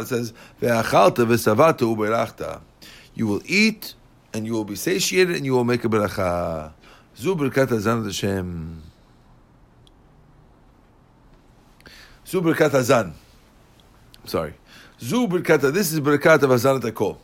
says 0.06 0.32
ve'achalta 0.60 1.24
ve'savata 1.24 1.80
uberachta. 1.80 2.60
You 3.16 3.26
will 3.26 3.42
eat 3.46 3.94
and 4.34 4.46
you 4.46 4.52
will 4.52 4.64
be 4.64 4.76
satiated 4.76 5.36
and 5.36 5.44
you 5.44 5.54
will 5.54 5.64
make 5.64 5.84
a 5.84 5.88
beracha. 5.88 6.72
Zu 7.16 7.34
berkat 7.34 7.68
hazan 7.68 8.04
Hashem. 8.04 8.82
Zu 12.26 12.42
berkat 12.42 12.70
hazan. 12.70 13.14
Sorry. 14.26 14.52
Zu 15.00 15.26
berkat. 15.26 15.72
This 15.72 15.92
is 15.92 16.00
berkat 16.00 16.42
of 16.42 16.50
hazan 16.50 16.94
kol. 16.94 17.18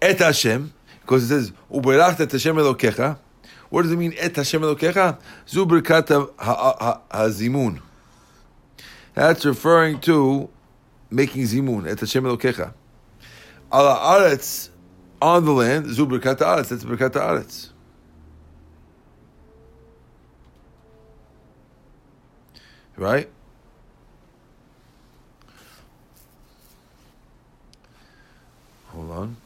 Et 0.00 0.16
Hashem, 0.16 0.72
because 1.00 1.24
it 1.24 1.28
says 1.28 1.52
uberachta 1.68 2.20
et 2.20 2.30
Hashem 2.30 2.54
elokecha. 2.54 3.18
What 3.70 3.82
does 3.82 3.90
it 3.90 3.96
mean? 3.96 4.14
Et 4.16 4.34
Hashem 4.36 4.62
elokecha. 4.62 5.18
Zu 5.46 5.66
berkat 5.66 6.06
hazimun. 7.10 7.82
That's 9.14 9.44
referring 9.44 9.98
to 10.02 10.48
making 11.10 11.42
zimun 11.42 11.90
et 11.90 11.98
Hashem 11.98 12.22
elokecha. 12.22 12.72
Ala 13.72 13.96
aretz 13.96 14.70
on 15.24 15.44
the 15.46 15.52
land, 15.52 15.86
zuber 15.86 16.20
birkat 16.20 16.38
haaretz, 16.40 16.68
that's 16.68 16.84
birkat 16.84 17.14
haaretz. 17.14 17.70
Right? 22.96 23.28
Hold 28.88 29.10
on. 29.10 29.36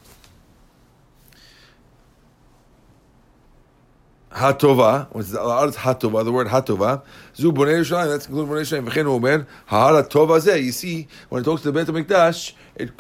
Hatova, 4.38 5.08
what's 5.12 5.30
the 5.30 5.38
Aretz 5.38 5.74
Hatova, 5.74 6.24
the 6.24 6.32
word 6.32 6.46
Hatova, 6.46 7.02
Zu 7.36 7.52
Bonei 7.52 7.80
Yerushalayim, 7.80 8.08
that's 8.08 8.26
including 8.26 8.52
Bonei 8.52 8.60
Yerushalayim, 8.62 8.88
V'chen 8.88 9.06
Omer, 9.06 9.46
Hahara 9.68 10.08
Tova 10.08 10.40
Zeh, 10.40 10.62
you 10.62 10.72
see, 10.72 11.06
when 11.28 11.42
it 11.42 11.44
talks 11.44 11.62
to 11.62 11.70
the 11.70 11.84
Beit 11.84 11.92
HaMikdash, 11.92 12.52
it 12.76 12.90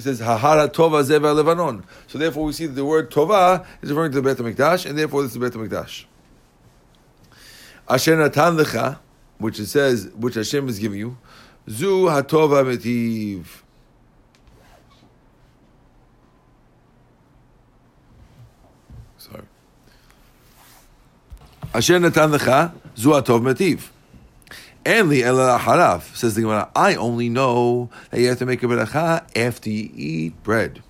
says 0.00 0.20
Hahara 0.20 0.68
Tova 0.68 1.02
Zeh 1.02 1.20
Lebanon. 1.20 1.84
So 2.06 2.18
therefore 2.18 2.44
we 2.44 2.52
see 2.52 2.66
that 2.66 2.74
the 2.74 2.84
word 2.84 3.10
Tova 3.10 3.64
is 3.80 3.90
referring 3.90 4.12
to 4.12 4.20
the 4.20 4.34
Beit 4.34 4.36
HaMikdash, 4.36 4.84
and 4.84 4.98
therefore 4.98 5.22
this 5.22 5.34
is 5.34 5.38
the 5.38 5.48
Beit 5.48 5.52
HaMikdash. 5.52 6.04
Asher 7.88 8.16
Natan 8.16 8.56
Lecha, 8.56 8.98
which 9.38 9.58
it 9.58 9.66
says, 9.66 10.10
which 10.14 10.34
Hashem 10.34 10.68
is 10.68 10.78
giving 10.78 10.98
you, 10.98 11.16
Zu 11.68 12.06
Hatova 12.06 12.64
Metiv. 12.64 13.46
Sorry. 19.16 19.42
Asher 21.74 22.00
Natan 22.00 22.30
Lecha, 22.30 22.72
Zu 22.96 23.10
Hatov 23.10 23.42
Metiv. 23.42 23.90
And 24.86 25.10
the 25.10 25.22
Ela 25.22 25.58
Harav 25.58 26.16
says 26.16 26.34
the 26.34 26.40
Gemara, 26.40 26.70
I 26.74 26.94
only 26.94 27.28
know 27.28 27.90
that 28.10 28.20
you 28.20 28.28
have 28.28 28.38
to 28.38 28.46
make 28.46 28.62
a 28.62 28.66
beracha 28.66 29.26
after 29.36 29.68
you 29.68 29.90
eat 29.94 30.42
bread. 30.42 30.82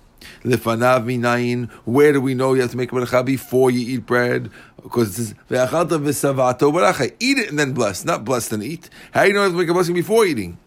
Lifanav 0.43 1.03
minayin. 1.03 1.69
Where 1.83 2.13
do 2.13 2.21
we 2.21 2.33
know 2.33 2.53
you 2.53 2.61
have 2.61 2.71
to 2.71 2.77
make 2.77 2.93
a 2.93 2.95
beracha 2.95 3.25
before 3.25 3.71
you 3.71 3.95
eat 3.95 4.05
bread? 4.05 4.49
Because 4.81 5.09
it 5.09 5.13
says 5.13 5.35
ve'achalta 5.49 5.99
v'savato 5.99 6.71
beracha. 6.71 7.13
Eat 7.19 7.39
it 7.39 7.49
and 7.49 7.59
then 7.59 7.73
bless, 7.73 8.05
not 8.05 8.23
bless 8.23 8.49
and 8.53 8.63
eat. 8.63 8.89
How 9.11 9.23
do 9.23 9.27
you 9.27 9.33
know 9.33 9.39
you 9.41 9.43
have 9.43 9.51
to 9.51 9.57
make 9.57 9.69
a 9.69 9.73
blessing 9.73 9.95
before 9.95 10.25
eating? 10.25 10.57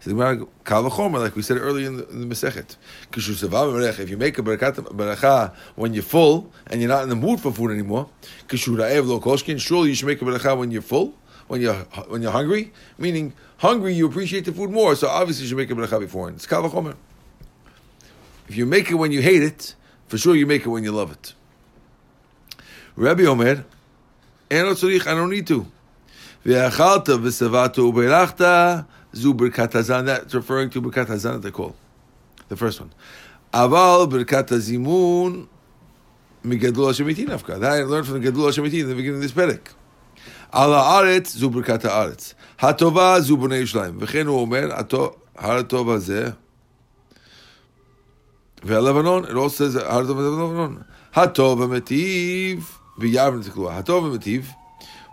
So 0.00 0.10
the 0.10 0.16
Gemara 0.16 0.46
kavachomer, 0.64 1.20
like 1.20 1.36
we 1.36 1.42
said 1.42 1.58
earlier 1.58 1.86
in 1.86 1.98
the, 1.98 2.08
in 2.08 2.26
the 2.26 2.34
Masechet. 2.34 2.76
If 3.12 4.10
you 4.10 4.16
make 4.16 4.38
a 4.38 4.42
beracha 4.42 5.54
when 5.76 5.92
you're 5.92 6.02
full 6.02 6.50
and 6.68 6.80
you're 6.80 6.88
not 6.88 7.02
in 7.02 7.10
the 7.10 7.16
mood 7.16 7.40
for 7.40 7.52
food 7.52 7.70
anymore, 7.70 8.08
surely 8.48 9.88
you 9.90 9.94
should 9.94 10.06
make 10.06 10.22
a 10.22 10.24
beracha 10.24 10.56
when 10.56 10.70
you're 10.70 10.80
full 10.80 11.14
when 11.48 11.60
you're 11.60 11.74
when 12.08 12.22
you're 12.22 12.32
hungry. 12.32 12.72
Meaning, 12.96 13.34
hungry, 13.58 13.92
you 13.92 14.06
appreciate 14.06 14.46
the 14.46 14.52
food 14.52 14.70
more. 14.70 14.94
So 14.96 15.08
obviously, 15.08 15.42
you 15.42 15.48
should 15.48 15.58
make 15.58 15.70
a 15.70 15.74
bracha 15.74 16.00
before. 16.00 16.30
It's 16.30 16.46
kavachomer. 16.46 16.94
If 18.48 18.56
you 18.56 18.64
make 18.66 18.90
it 18.90 18.94
when 18.94 19.12
you 19.12 19.20
hate 19.20 19.42
it, 19.42 19.74
for 20.08 20.16
sure 20.16 20.34
you 20.34 20.46
make 20.46 20.64
it 20.64 20.68
when 20.68 20.82
you 20.82 20.92
love 20.92 21.12
it. 21.12 21.34
Rabbi 22.96 23.24
Omer, 23.24 23.64
I 24.50 24.56
don't 24.56 25.30
need 25.30 25.46
to. 25.48 25.66
Zu 29.14 29.34
berkat. 29.34 29.72
That's 29.72 30.34
referring 30.34 30.70
to 30.70 30.80
berkat 30.82 31.06
hazan 31.06 31.34
at 31.36 31.42
the 31.42 31.50
call. 31.52 31.74
The 32.48 32.56
first 32.56 32.80
one. 32.80 32.92
Aval 33.52 34.08
berkat 34.10 34.48
hazimun 34.48 35.48
migadul 36.44 36.88
Hashemiti 36.88 37.26
nafka. 37.26 37.58
That 37.60 37.72
I 37.72 37.82
learned 37.82 38.06
from 38.06 38.20
the 38.20 38.30
Gadul 38.30 38.48
Hashemiti 38.48 38.80
in 38.80 38.88
the 38.88 38.94
beginning 38.94 39.16
of 39.16 39.22
this 39.22 39.32
perek. 39.32 39.74
Ala 40.52 41.02
aretz 41.02 41.36
zu 41.36 41.50
berkat 41.50 41.82
haaretz. 41.82 42.34
Hatova 42.58 43.20
zu 43.22 43.36
bnei 43.36 43.62
Yerushalayim. 43.62 44.00
V'chen 44.00 44.24
hu 44.24 44.40
omer, 44.40 44.68
har 44.68 44.84
tov 45.64 45.86
hazeh. 45.86 46.36
Ve'lebanon, 48.62 49.30
it 49.30 49.36
also 49.36 49.70
says 49.70 49.82
har 49.82 50.02
tov 50.02 50.16
Lebanon. 50.16 50.84
Hatov 51.14 51.58
metiv 51.58 52.64
v'yavne 52.98 53.42
tiklua. 53.44 53.82
Hatov 53.82 54.02
metiv 54.16 54.46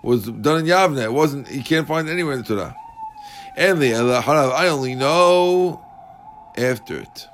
was 0.03 0.25
done 0.25 0.59
in 0.59 0.65
Yavne. 0.65 1.03
It 1.03 1.13
wasn't. 1.13 1.49
You 1.51 1.63
can't 1.63 1.87
find 1.87 2.09
anywhere 2.09 2.33
in 2.33 2.39
the 2.43 2.47
Torah. 2.55 2.75
And 3.57 3.81
the 3.81 3.87
harav, 3.87 4.53
I 4.53 4.67
only 4.67 4.93
know 4.93 5.83
after 6.55 6.99
it. 6.99 7.25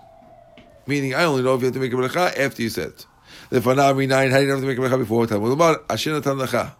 Meaning, 0.87 1.13
I 1.15 1.25
only 1.25 1.43
know 1.43 1.55
if 1.55 1.59
you 1.59 1.65
have 1.65 1.73
to 1.73 1.81
make 1.81 1.91
a 1.91 1.95
bracha 1.97 2.39
after 2.39 2.61
you 2.61 2.69
said 2.69 2.87
it. 2.87 3.05
The 3.49 3.59
fanami 3.59 4.07
nine, 4.07 4.31
how 4.31 4.37
do 4.37 4.45
you 4.45 4.51
have 4.51 4.61
to 4.61 4.65
make 4.65 4.77
a 4.77 4.81
bracha 4.81 4.97
before? 4.97 5.27
Talmud 5.27 5.51
about 5.51 5.83
Asher 5.89 6.13
natan 6.13 6.37
lecha. 6.37 6.71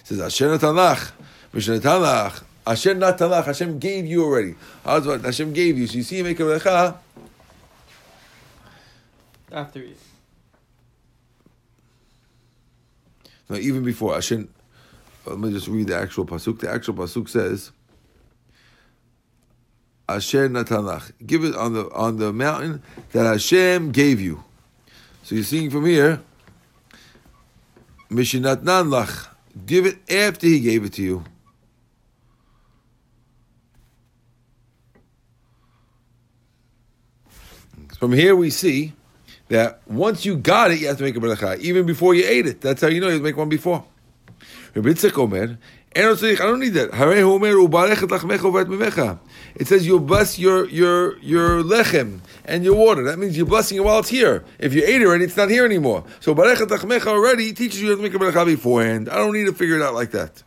It 0.00 0.06
says 0.06 0.20
Asher 0.20 0.50
natan 0.50 0.74
lach, 0.74 1.12
Mishnah 1.54 1.76
natan 1.76 2.02
lach. 2.02 2.42
Asher 2.66 2.94
natan 2.94 3.30
lach. 3.30 3.46
Hashem 3.46 3.78
gave 3.78 4.04
you 4.04 4.22
already. 4.22 4.54
How's 4.84 5.06
what 5.06 5.22
Hashem 5.22 5.54
gave 5.54 5.78
you? 5.78 5.86
So 5.86 5.94
you 5.94 6.02
see, 6.02 6.18
you 6.18 6.24
make 6.24 6.38
a 6.38 6.42
bracha. 6.42 6.98
After 9.50 9.78
you. 9.78 9.94
No, 13.48 13.56
even 13.56 13.82
before 13.82 14.12
Hashem. 14.12 14.46
Let 15.24 15.38
me 15.38 15.50
just 15.52 15.68
read 15.68 15.86
the 15.86 15.96
actual 15.96 16.26
pasuk. 16.26 16.60
The 16.60 16.70
actual 16.70 16.94
pasuk 16.94 17.28
says, 17.30 17.72
"Asher 20.16 20.48
natanach." 20.48 21.12
Give 21.24 21.44
it 21.44 21.54
on 21.54 21.74
the 21.74 21.90
on 21.92 22.18
the 22.18 22.32
mountain 22.32 22.82
that 23.12 23.24
Hashem 23.24 23.92
gave 23.92 24.20
you. 24.20 24.44
So 25.22 25.34
you're 25.34 25.44
seeing 25.44 25.70
from 25.70 25.86
here, 25.86 26.20
Mishinatnan 28.10 28.88
lach. 28.88 29.28
Give 29.66 29.86
it 29.86 29.98
after 30.10 30.46
He 30.46 30.60
gave 30.60 30.84
it 30.84 30.92
to 30.94 31.02
you. 31.02 31.24
From 37.98 38.12
here 38.12 38.34
we 38.34 38.48
see 38.48 38.94
that 39.48 39.82
once 39.86 40.24
you 40.24 40.36
got 40.36 40.70
it, 40.70 40.80
you 40.80 40.86
have 40.86 40.96
to 40.96 41.02
make 41.02 41.16
a 41.16 41.20
bracha, 41.20 41.58
even 41.58 41.84
before 41.84 42.14
you 42.14 42.24
ate 42.26 42.46
it. 42.46 42.60
That's 42.62 42.80
how 42.80 42.88
you 42.88 42.98
know 42.98 43.08
you 43.08 43.20
make 43.20 43.36
one 43.36 43.50
before. 43.50 43.84
Rabbi 44.74 44.94
Omer, 45.16 45.58
I 45.96 46.02
don't 46.02 46.60
need 46.60 46.74
that. 46.74 46.90
It 49.56 49.66
says 49.66 49.86
you 49.86 49.98
bless 49.98 50.38
your 50.38 50.68
your 50.68 51.18
your 51.18 51.64
lechem 51.64 52.20
and 52.44 52.64
your 52.64 52.76
water. 52.76 53.02
That 53.02 53.18
means 53.18 53.36
you're 53.36 53.46
blessing 53.46 53.76
it 53.78 53.80
while 53.82 53.98
it's 53.98 54.08
here. 54.08 54.44
If 54.60 54.72
you 54.72 54.84
ate 54.84 55.02
it 55.02 55.06
already, 55.06 55.24
it's 55.24 55.36
not 55.36 55.50
here 55.50 55.64
anymore. 55.64 56.04
So 56.20 56.32
barechet 56.32 56.68
lachmecha 56.68 57.08
already 57.08 57.52
teaches 57.52 57.82
you 57.82 57.96
to 57.96 58.00
make 58.00 58.14
a 58.14 58.18
bracha 58.18 58.46
beforehand. 58.46 59.08
I 59.08 59.16
don't 59.16 59.32
need 59.32 59.46
to 59.46 59.52
figure 59.52 59.76
it 59.76 59.82
out 59.82 59.94
like 59.94 60.12
that. 60.12 60.44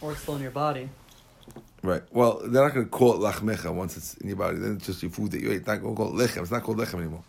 Or 0.00 0.12
it's 0.12 0.22
still 0.22 0.34
in 0.34 0.42
your 0.42 0.50
body. 0.50 0.88
Right. 1.84 2.02
Well, 2.10 2.40
they're 2.44 2.64
not 2.64 2.74
going 2.74 2.86
to 2.86 2.90
call 2.90 3.14
it 3.14 3.18
lachmecha 3.18 3.72
once 3.72 3.96
it's 3.96 4.14
in 4.14 4.28
your 4.28 4.36
body. 4.36 4.58
Then 4.58 4.76
it's 4.76 4.86
just 4.86 5.02
your 5.02 5.12
food 5.12 5.30
that 5.30 5.40
you 5.40 5.50
ate. 5.50 5.58
It's 5.58 5.66
not 5.66 5.80
going 5.80 5.94
to 5.94 6.02
call 6.02 6.20
it 6.20 6.28
lechem. 6.28 6.42
It's 6.42 6.50
not 6.50 6.64
called 6.64 6.78
lechem 6.78 7.00
anymore. 7.00 7.22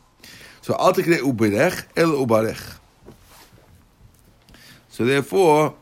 So 0.61 0.75
al 0.79 0.93
uberech 0.93 1.85
el 1.95 2.25
ubarech. 2.25 2.77
So 4.89 5.05
therefore, 5.05 5.75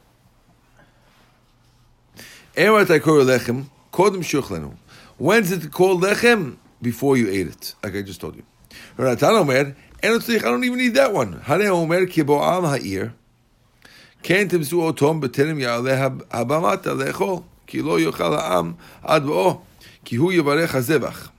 Emet 2.57 2.87
Aikor 2.87 3.25
Lechem, 3.25 3.67
Kodem 3.93 4.23
Shuchlenu. 4.23 4.75
When's 5.19 5.53
it 5.53 5.71
called 5.73 6.03
Lechem? 6.03 6.57
Before 6.83 7.17
you 7.17 7.29
ate 7.31 7.47
it, 7.47 7.75
like 7.83 7.97
I 7.97 8.03
just 8.03 8.21
told 8.21 8.37
you. 8.37 8.45
Ratan 8.97 9.35
Omer, 9.35 9.75
I 10.03 10.07
don't 10.07 10.65
even 10.65 10.79
need 10.79 10.95
that 10.95 11.13
one. 11.13 11.41
Hane 11.41 11.67
Omer 11.69 12.07
Kibo 12.07 12.41
Al 12.41 12.63
Ha'ir. 12.63 13.13
כן 14.23 14.49
תמסו 14.49 14.83
אותם 14.83 15.21
בטרם 15.21 15.59
יעלה 15.59 16.09
הבמתה 16.31 16.95
לאכול, 16.95 17.39
כי 17.67 17.83
לא 17.83 18.01
יאכל 18.01 18.35
העם 18.35 18.73
עד 19.03 19.25
בואו, 19.25 19.61
כי 20.05 20.17
הוא 20.17 20.33
יברך 20.33 20.75
הזבח. 20.75 21.31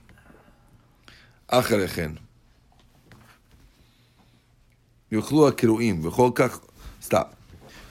אחרי 1.48 1.88
כן. 1.88 2.12
יאכלו 5.12 5.48
הקרועים, 5.48 6.06
וכל 6.06 6.30
כך... 6.34 6.60
Stop. 7.02 7.34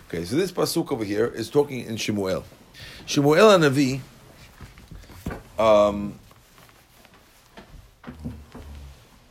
Okay, 0.10 0.26
so 0.26 0.36
this 0.36 0.52
pasuk 0.52 0.92
over 0.92 1.04
here 1.04 1.28
is 1.28 1.50
talking 1.50 1.86
in 1.86 1.98
Shemuel. 1.98 2.44
Shemuel 3.07 3.59
Navi 3.59 4.01
um, 5.59 6.19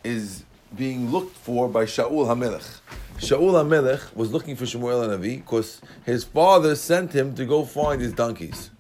is 0.03 0.43
being 0.75 1.12
looked 1.12 1.36
for 1.36 1.67
by 1.67 1.86
Shaul 1.86 2.25
HaMelech. 2.27 2.79
Shaul 3.17 3.53
HaMelech 3.53 4.15
was 4.15 4.31
looking 4.31 4.55
for 4.55 4.65
Shemuel 4.65 5.07
Navi 5.07 5.38
because 5.38 5.81
his 6.05 6.23
father 6.23 6.75
sent 6.75 7.13
him 7.13 7.36
to 7.36 7.45
go 7.45 7.65
find 7.65 8.01
his 8.01 8.13
donkeys. 8.13 8.71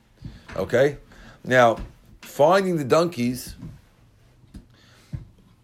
Okay? 0.55 0.97
Now, 1.43 1.77
finding 2.21 2.77
the 2.77 2.83
donkeys, 2.83 3.55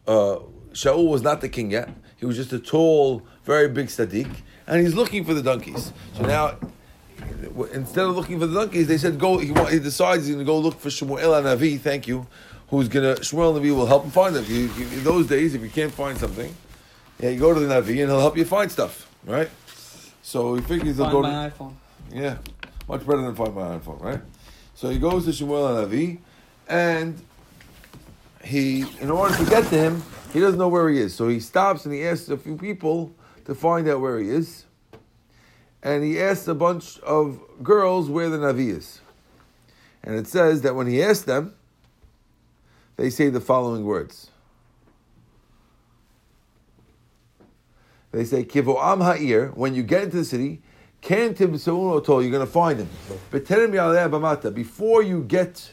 uh, 0.07 0.37
Shaul 0.73 1.09
was 1.09 1.21
not 1.21 1.41
the 1.41 1.49
king 1.49 1.71
yet. 1.71 1.89
He 2.17 2.25
was 2.25 2.35
just 2.35 2.53
a 2.53 2.59
tall, 2.59 3.23
very 3.43 3.67
big 3.67 3.87
tzaddik, 3.87 4.29
and 4.65 4.81
he's 4.81 4.95
looking 4.95 5.23
for 5.23 5.33
the 5.33 5.41
donkeys. 5.41 5.93
So 6.15 6.23
now 6.23 6.57
instead 7.73 8.05
of 8.05 8.15
looking 8.15 8.39
for 8.39 8.47
the 8.47 8.53
donkeys, 8.53 8.87
they 8.87 8.97
said 8.97 9.19
go. 9.19 9.37
He, 9.37 9.47
he 9.47 9.79
decides 9.79 10.25
he's 10.25 10.35
going 10.35 10.45
to 10.45 10.49
go 10.49 10.59
look 10.59 10.79
for 10.79 10.89
Shmuel 10.89 11.41
Navi. 11.43 11.79
Thank 11.79 12.07
you, 12.07 12.27
who's 12.69 12.87
going 12.87 13.15
to 13.15 13.21
Shmuel 13.21 13.59
Navi 13.59 13.75
will 13.75 13.85
help 13.85 14.05
him 14.05 14.11
find 14.11 14.35
them. 14.35 14.45
You, 14.47 14.69
you, 14.77 14.87
in 14.87 15.03
those 15.03 15.27
days, 15.27 15.53
if 15.53 15.61
you 15.61 15.69
can't 15.69 15.91
find 15.91 16.17
something, 16.17 16.53
yeah, 17.19 17.29
you 17.29 17.39
go 17.39 17.53
to 17.53 17.59
the 17.59 17.73
Navi 17.73 17.89
and 17.89 18.09
he'll 18.09 18.19
help 18.19 18.37
you 18.37 18.45
find 18.45 18.71
stuff, 18.71 19.09
right? 19.25 19.49
So 20.21 20.55
he 20.55 20.61
figures 20.61 20.97
he'll 20.97 21.09
go. 21.09 21.23
Find 21.23 21.35
my 21.35 21.49
to 21.49 21.55
iPhone. 21.55 21.73
yeah, 22.13 22.37
much 22.87 23.05
better 23.05 23.21
than 23.21 23.35
find 23.35 23.55
my 23.55 23.77
iPhone, 23.77 24.01
right? 24.01 24.21
So 24.75 24.89
he 24.89 24.99
goes 24.99 25.25
to 25.25 25.31
Shmuel 25.31 25.87
Navi, 25.87 26.19
and 26.67 27.19
he, 28.43 28.85
in 29.01 29.09
order 29.09 29.35
to 29.35 29.45
get 29.45 29.63
to 29.69 29.77
him, 29.77 30.03
he 30.33 30.39
doesn't 30.39 30.59
know 30.59 30.67
where 30.67 30.89
he 30.89 30.99
is. 30.99 31.15
So 31.15 31.27
he 31.27 31.39
stops 31.39 31.85
and 31.85 31.93
he 31.93 32.05
asks 32.05 32.29
a 32.29 32.37
few 32.37 32.55
people 32.57 33.13
to 33.45 33.55
find 33.55 33.87
out 33.89 34.01
where 34.01 34.19
he 34.19 34.29
is 34.29 34.65
and 35.83 36.03
he 36.03 36.19
asked 36.19 36.47
a 36.47 36.55
bunch 36.55 36.99
of 36.99 37.39
girls 37.63 38.09
where 38.09 38.29
the 38.29 38.37
Navi 38.37 38.69
is. 38.69 39.01
And 40.03 40.15
it 40.15 40.27
says 40.27 40.61
that 40.61 40.75
when 40.75 40.87
he 40.87 41.01
asked 41.03 41.25
them, 41.25 41.53
they 42.95 43.09
say 43.09 43.29
the 43.29 43.41
following 43.41 43.85
words. 43.85 44.31
They 48.11 48.23
say 48.25 48.43
kivo 48.43 48.81
am 48.81 49.01
ha'ir. 49.01 49.49
When 49.49 49.75
you 49.75 49.83
get 49.83 50.03
into 50.03 50.17
the 50.17 50.25
city, 50.25 50.61
tibsa'un 51.03 52.01
otol. 52.01 52.21
You're 52.21 52.31
going 52.31 52.45
to 52.45 52.51
find 52.51 52.79
him. 52.79 52.89
Before 54.53 55.03
you 55.03 55.23
get 55.23 55.71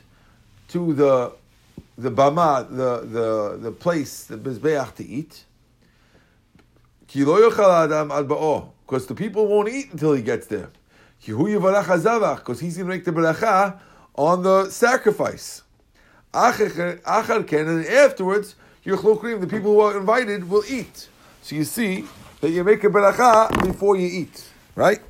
to 0.68 0.92
the 0.94 1.32
the 1.96 2.10
bama, 2.10 2.68
the 2.68 3.06
the 3.06 3.56
the 3.58 3.70
place, 3.72 4.24
the 4.24 4.36
mizbeach 4.36 4.94
to 4.96 5.06
eat. 5.06 5.44
Because 8.94 9.08
the 9.08 9.14
people 9.16 9.48
won't 9.48 9.68
eat 9.68 9.90
until 9.90 10.12
he 10.12 10.22
gets 10.22 10.46
there. 10.46 10.70
Because 11.18 12.60
he's 12.60 12.76
going 12.76 12.86
to 12.88 12.94
make 12.94 13.04
the 13.04 13.10
beracha 13.10 13.80
on 14.14 14.44
the 14.44 14.70
sacrifice. 14.70 15.62
And 16.32 17.04
afterwards, 17.04 18.54
the 18.84 19.48
people 19.50 19.72
who 19.74 19.80
are 19.80 19.98
invited 19.98 20.48
will 20.48 20.62
eat. 20.68 21.08
So 21.42 21.56
you 21.56 21.64
see 21.64 22.04
that 22.40 22.50
you 22.50 22.62
make 22.62 22.84
a 22.84 22.88
beracha 22.88 23.66
before 23.66 23.96
you 23.96 24.06
eat, 24.06 24.48
right? 24.76 25.00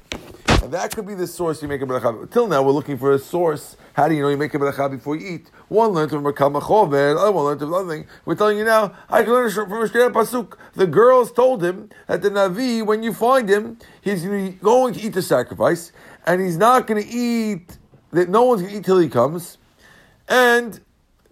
And 0.65 0.73
that 0.73 0.97
could 0.97 1.07
be 1.07 1.15
the 1.15 1.27
source 1.27 1.61
you 1.61 1.69
make 1.69 1.83
a 1.83 1.85
beracha. 1.85 2.31
Till 2.31 2.49
now, 2.49 2.63
we're 2.63 2.73
looking 2.73 2.97
for 2.97 3.13
a 3.13 3.19
source. 3.19 3.77
How 3.93 4.09
do 4.09 4.15
you 4.15 4.23
know 4.23 4.31
you 4.31 4.39
make 4.39 4.55
a 4.55 4.59
beracha 4.59 4.91
before 4.91 5.15
you 5.15 5.35
eat? 5.35 5.51
One 5.69 5.91
learned 5.91 6.11
from 6.11 6.25
Rakam 6.25 6.59
Machover, 6.59 7.19
other 7.19 7.33
one 7.33 7.45
learned 7.45 7.61
from 7.61 7.75
other 7.75 7.91
thing. 7.91 8.07
We're 8.25 8.35
telling 8.35 8.57
you 8.57 8.65
now, 8.65 8.95
I 9.11 9.25
can 9.25 9.35
learn 9.35 9.51
from 9.51 9.71
a 9.71 9.87
pasuk. 9.87 10.57
The 10.73 10.87
girls 10.87 11.33
told 11.33 11.63
him 11.63 11.91
that 12.07 12.23
the 12.23 12.31
Navi, 12.31 12.83
when 12.83 13.03
you 13.03 13.13
find 13.13 13.47
him, 13.47 13.77
he's 14.01 14.25
going 14.25 14.95
to 14.95 15.01
eat 15.03 15.13
the 15.13 15.21
sacrifice, 15.21 15.93
and 16.25 16.41
he's 16.41 16.57
not 16.57 16.87
going 16.87 17.03
to 17.03 17.09
eat, 17.11 17.77
that 18.13 18.31
no 18.31 18.45
one's 18.45 18.63
going 18.63 18.73
to 18.73 18.79
eat 18.79 18.87
till 18.87 19.01
he 19.01 19.11
comes. 19.11 19.59
And 20.31 20.81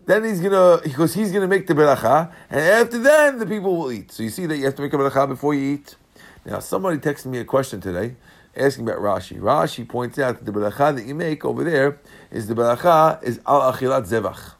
then 0.05 0.25
he's 0.25 0.42
gonna 0.42 0.81
because 0.83 1.14
he's 1.14 1.33
gonna 1.33 1.47
make 1.47 1.66
the 1.68 1.75
beracha, 1.75 2.31
and 2.51 2.61
after 2.61 2.99
then 2.99 3.38
the 3.38 3.47
people 3.47 3.77
will 3.77 3.92
eat. 3.92 4.11
So 4.11 4.25
you 4.25 4.31
see 4.31 4.45
that 4.47 4.57
you 4.59 4.64
have 4.64 4.75
to 4.75 4.83
make 4.83 4.92
a 4.92 4.97
beracha 4.97 5.29
before 5.29 5.55
you 5.55 5.75
eat. 5.75 5.95
Now 6.45 6.59
somebody 6.59 6.99
texted 6.99 7.27
me 7.27 7.38
a 7.38 7.45
question 7.45 7.81
today 7.81 8.16
asking 8.57 8.88
about 8.88 9.01
Rashi. 9.01 9.38
Rashi 9.41 9.88
points 9.88 10.19
out 10.19 10.38
that 10.38 10.45
the 10.45 10.53
beracha 10.53 10.95
that 10.95 11.07
you 11.07 11.15
make 11.15 11.45
over 11.45 11.65
there 11.65 11.99
is 12.31 12.49
the 12.49 12.55
beracha 12.55 13.23
is 13.23 13.41
al 13.47 13.73
achilat 13.73 14.07
zevach, 14.07 14.55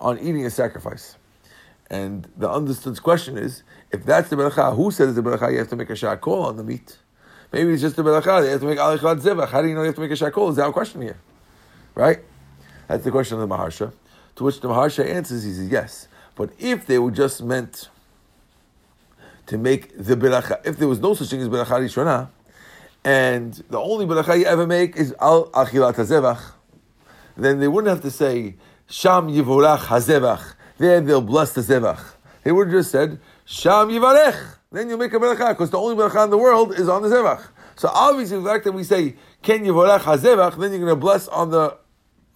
on 0.00 0.18
eating 0.18 0.44
a 0.44 0.50
sacrifice. 0.50 1.16
And 1.88 2.28
the 2.36 2.48
understood 2.50 3.02
question 3.02 3.36
is, 3.36 3.62
if 3.90 4.04
that's 4.04 4.28
the 4.30 4.36
beracha, 4.36 4.76
who 4.76 4.90
says 4.90 5.14
the 5.14 5.22
beracha 5.22 5.52
you 5.52 5.58
have 5.58 5.68
to 5.68 5.76
make 5.76 5.90
a 5.90 5.94
shakol 5.94 6.44
on 6.44 6.56
the 6.56 6.64
meat? 6.64 6.98
Maybe 7.52 7.72
it's 7.72 7.82
just 7.82 7.96
the 7.96 8.02
beracha, 8.02 8.44
you 8.44 8.50
have 8.50 8.60
to 8.60 8.66
make 8.66 8.78
al 8.78 8.96
achilat 8.96 9.20
zevach. 9.20 9.48
How 9.48 9.62
do 9.62 9.68
you 9.68 9.74
know 9.74 9.80
you 9.80 9.86
have 9.86 9.96
to 9.96 10.00
make 10.00 10.10
a 10.10 10.14
shakol? 10.14 10.50
Is 10.50 10.56
that 10.56 10.64
our 10.64 10.72
question 10.72 11.02
here? 11.02 11.18
Right? 11.94 12.20
That's 12.86 13.04
the 13.04 13.10
question 13.10 13.40
of 13.40 13.48
the 13.48 13.54
Maharsha. 13.54 13.92
To 14.36 14.44
which 14.44 14.60
the 14.60 14.68
Maharsha 14.68 15.08
answers, 15.08 15.44
he 15.44 15.52
says, 15.52 15.68
yes. 15.68 16.08
But 16.34 16.50
if 16.58 16.86
they 16.86 16.98
were 16.98 17.10
just 17.10 17.42
meant 17.42 17.88
to 19.46 19.58
make 19.58 19.96
the 19.96 20.16
beracha, 20.16 20.64
if 20.64 20.76
there 20.76 20.88
was 20.88 21.00
no 21.00 21.14
such 21.14 21.28
thing 21.30 21.40
as 21.40 21.48
beracha 21.48 21.80
rishonah, 21.80 22.28
and 23.04 23.54
the 23.70 23.78
only 23.78 24.06
beracha 24.06 24.38
you 24.38 24.44
ever 24.44 24.66
make 24.66 24.96
is 24.96 25.14
al 25.20 25.46
achilat 25.50 25.94
hazevach, 25.94 26.52
then 27.36 27.58
they 27.58 27.68
wouldn't 27.68 27.90
have 27.90 28.02
to 28.02 28.10
say 28.10 28.56
sham 28.88 29.28
yivorach 29.28 29.78
hazevach. 29.78 30.54
There 30.78 31.00
they'll 31.00 31.20
bless 31.20 31.52
the 31.52 31.62
zevach. 31.62 32.00
They 32.42 32.52
would 32.52 32.68
have 32.68 32.76
just 32.76 32.90
said 32.90 33.18
sham 33.44 33.88
yivarech. 33.88 34.56
Then 34.72 34.88
you 34.88 34.96
make 34.96 35.12
a 35.12 35.18
beracha 35.18 35.50
because 35.50 35.70
the 35.70 35.78
only 35.78 35.96
beracha 35.96 36.24
in 36.24 36.30
the 36.30 36.38
world 36.38 36.74
is 36.74 36.88
on 36.88 37.02
the 37.02 37.08
zevach. 37.08 37.48
So 37.76 37.88
obviously, 37.88 38.38
the 38.38 38.44
fact 38.44 38.64
that 38.64 38.72
we 38.72 38.84
say 38.84 39.16
ken 39.42 39.64
yivorach 39.64 40.00
hazevach, 40.00 40.58
then 40.58 40.70
you're 40.70 40.80
going 40.80 40.90
to 40.90 40.96
bless 40.96 41.28
on 41.28 41.50
the 41.50 41.78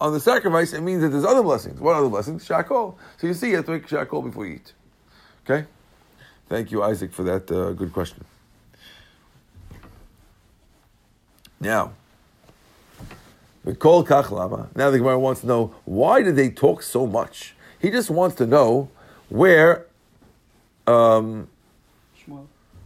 on 0.01 0.13
the 0.13 0.19
sacrifice. 0.19 0.73
It 0.73 0.81
means 0.81 1.01
that 1.01 1.09
there's 1.09 1.25
other 1.25 1.43
blessings. 1.43 1.79
What 1.79 1.95
other 1.95 2.09
blessings? 2.09 2.47
Shakol. 2.47 2.95
So 3.17 3.27
you 3.27 3.33
see, 3.33 3.51
you 3.51 3.57
have 3.57 3.65
to 3.65 3.71
make 3.71 3.87
shakol 3.87 4.23
before 4.23 4.45
you 4.45 4.55
eat. 4.55 4.73
Okay. 5.47 5.67
Thank 6.49 6.71
you, 6.71 6.83
Isaac, 6.83 7.13
for 7.13 7.23
that 7.23 7.49
uh, 7.51 7.71
good 7.73 7.93
question. 7.93 8.23
Now, 11.59 11.93
Mikol 13.65 14.05
Kachlama. 14.05 14.75
Now 14.75 14.91
the 14.91 14.99
Gemara 14.99 15.17
wants 15.17 15.41
to 15.41 15.47
know 15.47 15.75
why 15.85 16.21
did 16.21 16.35
they 16.35 16.49
talk 16.49 16.83
so 16.83 17.07
much? 17.07 17.55
He 17.79 17.89
just 17.89 18.09
wants 18.09 18.35
to 18.37 18.45
know 18.45 18.89
where, 19.29 19.87
um, 20.85 21.47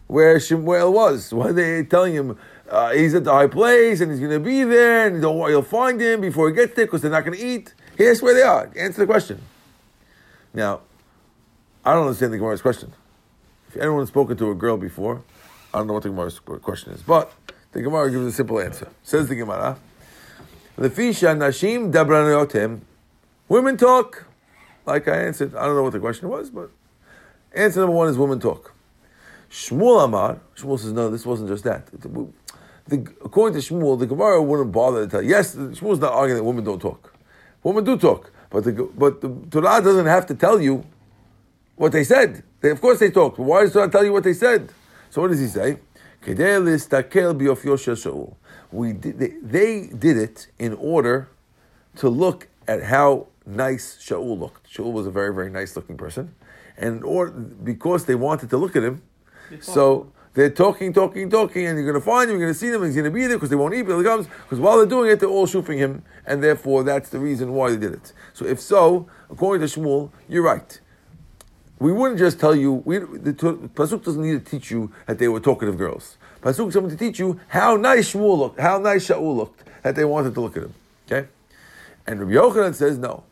where 0.08 0.40
Shemuel 0.40 0.94
was. 0.94 1.34
Why 1.34 1.50
are 1.50 1.54
they 1.54 1.84
telling 1.84 2.14
him 2.14 2.38
uh, 2.70 2.92
he's 2.92 3.14
at 3.14 3.26
the 3.26 3.32
high 3.32 3.48
place 3.48 4.00
and 4.00 4.12
he's 4.12 4.20
going 4.20 4.32
to 4.32 4.40
be 4.40 4.64
there 4.64 5.08
and 5.08 5.22
don't 5.22 5.38
worry, 5.38 5.52
you'll 5.52 5.64
find 5.64 6.00
him 6.00 6.22
before 6.22 6.50
he 6.50 6.56
gets 6.56 6.76
there 6.76 6.86
because 6.86 7.02
they're 7.02 7.12
not 7.12 7.26
going 7.26 7.38
to 7.38 7.46
eat. 7.46 7.74
Here's 7.98 8.22
where 8.22 8.34
they 8.34 8.44
are. 8.44 8.72
Answer 8.78 9.02
the 9.02 9.06
question. 9.06 9.42
Now, 10.54 10.82
I 11.84 11.94
don't 11.94 12.08
understand 12.08 12.34
the 12.34 12.38
Gemara's 12.38 12.62
question. 12.62 12.94
If 13.68 13.78
anyone's 13.78 14.10
spoken 14.10 14.38
to 14.38 14.52
a 14.52 14.56
girl 14.56 14.78
before, 14.78 15.24
I 15.74 15.80
don't 15.80 15.88
know 15.88 15.94
what 15.94 16.04
the 16.04 16.10
Gemara's 16.10 16.40
question 16.40 16.94
is, 16.94 17.02
but 17.02 17.32
the 17.72 17.82
Gemara 17.82 18.10
gives 18.12 18.26
a 18.26 18.32
simple 18.32 18.60
answer. 18.60 18.88
Says 19.04 19.28
the 19.28 19.36
Gemara, 19.36 19.78
"Lefisha 20.78 21.36
nashim 21.38 21.92
dabranotem." 21.92 22.82
Women 23.48 23.78
talk. 23.78 24.26
Like 24.86 25.08
I 25.08 25.24
answered, 25.24 25.56
I 25.56 25.66
don't 25.66 25.76
know 25.76 25.84
what 25.84 25.94
the 25.94 26.00
question 26.00 26.30
was, 26.30 26.50
but 26.50 26.72
answer 27.54 27.82
number 27.82 27.96
one 27.96 28.08
is 28.08 28.18
women 28.18 28.40
talk. 28.40 28.74
Shmuel 29.50 30.04
Amar. 30.04 30.40
Shmuel 30.56 30.80
says, 30.80 30.94
no, 30.94 31.10
this 31.10 31.26
wasn't 31.26 31.50
just 31.50 31.64
that. 31.64 31.88
The, 32.88 32.98
according 33.24 33.60
to 33.60 33.68
Shmuel, 33.68 34.00
the 34.00 34.06
Gemara 34.08 34.42
wouldn't 34.42 34.72
bother 34.72 35.06
to 35.06 35.12
tell. 35.12 35.22
Yes, 35.22 35.56
Shmuel's 35.56 36.00
not 36.00 36.14
arguing 36.14 36.38
that 36.38 36.44
women 36.44 36.64
don't 36.64 36.80
talk. 36.80 37.14
Women 37.64 37.84
do 37.84 37.98
talk, 37.98 38.32
but 38.50 38.64
the 38.64 38.72
but 38.72 39.22
the 39.22 39.30
Torah 39.52 39.82
doesn't 39.82 40.06
have 40.06 40.26
to 40.28 40.36
tell 40.36 40.62
you 40.62 40.86
what 41.76 41.92
they 41.92 42.04
said. 42.04 42.44
They, 42.62 42.72
of 42.72 42.82
course, 42.82 43.00
they 43.00 43.12
talked. 43.12 43.38
Why 43.38 43.62
does 43.62 43.74
Torah 43.74 43.90
tell 43.90 44.04
you 44.04 44.14
what 44.14 44.24
they 44.24 44.34
said? 44.34 44.72
So 45.10 45.22
what 45.22 45.30
does 45.30 45.40
he 45.40 45.48
say? 45.48 45.80
We 48.72 48.94
did, 48.94 49.20
they, 49.20 49.34
they 49.42 49.88
did 49.88 50.18
it 50.18 50.48
in 50.60 50.74
order 50.74 51.30
to 51.98 52.10
look 52.10 52.48
at 52.68 52.84
how 52.84 53.28
nice 53.46 53.98
Shaul 53.98 54.38
looked. 54.40 54.72
Shaul 54.72 54.92
was 54.92 55.08
a 55.08 55.12
very, 55.12 55.34
very 55.34 55.50
nice 55.50 55.76
looking 55.76 55.98
person. 55.98 56.36
And 56.78 57.04
or 57.04 57.30
because 57.30 58.06
they 58.06 58.16
wanted 58.16 58.50
to 58.52 58.58
look 58.58 58.76
at 58.76 58.84
him, 58.84 59.02
so 59.60 60.12
they're 60.34 60.50
talking, 60.50 60.94
talking, 60.94 61.30
talking, 61.30 61.66
and 61.66 61.78
you're 61.78 61.92
going 61.92 62.00
to 62.00 62.06
find 62.06 62.30
him, 62.30 62.38
you're 62.38 62.48
going 62.48 62.54
to 62.54 62.60
see 62.60 62.68
him, 62.68 62.76
and 62.76 62.86
he's 62.86 62.96
going 62.96 63.06
to 63.06 63.12
be 63.12 63.26
there 63.26 63.36
because 63.36 63.50
they 63.50 63.56
won't 63.56 63.74
eat 63.74 63.86
till 63.86 63.98
he 63.98 64.06
comes. 64.06 64.28
Because 64.28 64.60
while 64.60 64.78
they're 64.78 64.86
doing 64.86 65.10
it, 65.10 65.20
they're 65.20 65.28
all 65.28 65.48
shufing 65.48 65.78
him, 65.78 66.04
and 66.26 66.44
therefore 66.44 66.84
that's 66.84 67.10
the 67.10 67.20
reason 67.20 67.54
why 67.54 67.72
they 67.72 67.78
did 67.78 67.94
it. 67.94 68.14
So 68.34 68.46
if 68.46 68.60
so, 68.60 69.10
according 69.30 69.68
to 69.68 69.80
Shmuel, 69.80 70.12
you're 70.28 70.44
right. 70.44 70.80
We 71.80 71.94
wouldn't 71.94 72.20
just 72.20 72.40
tell 72.40 72.54
you, 72.56 72.74
we, 72.86 73.00
the 73.00 73.34
Pasuk 73.34 74.04
doesn't 74.04 74.22
need 74.22 74.46
to 74.46 74.52
teach 74.52 74.70
you 74.70 74.92
that 75.08 75.18
they 75.18 75.30
were 75.30 75.40
talkative 75.40 75.78
girls. 75.78 76.18
Pasuk 76.42 76.68
is 76.68 76.74
to 76.74 76.98
teach 76.98 77.20
you 77.20 77.40
how 77.48 77.78
nice 77.78 78.14
Shmuel 78.14 78.38
looked, 78.38 78.60
how 78.60 78.78
nice 78.78 79.08
Shaul 79.08 79.36
looked, 79.36 79.64
that 79.84 79.96
they 79.96 80.04
wanted 80.06 80.34
to 80.34 80.42
look 80.42 80.58
at 80.58 80.64
him. 80.64 80.74
Okay? 81.06 81.28
And 82.06 82.20
Rabbi 82.20 82.34
Yochanan 82.34 82.76
says 82.76 82.98
no. 82.98 83.24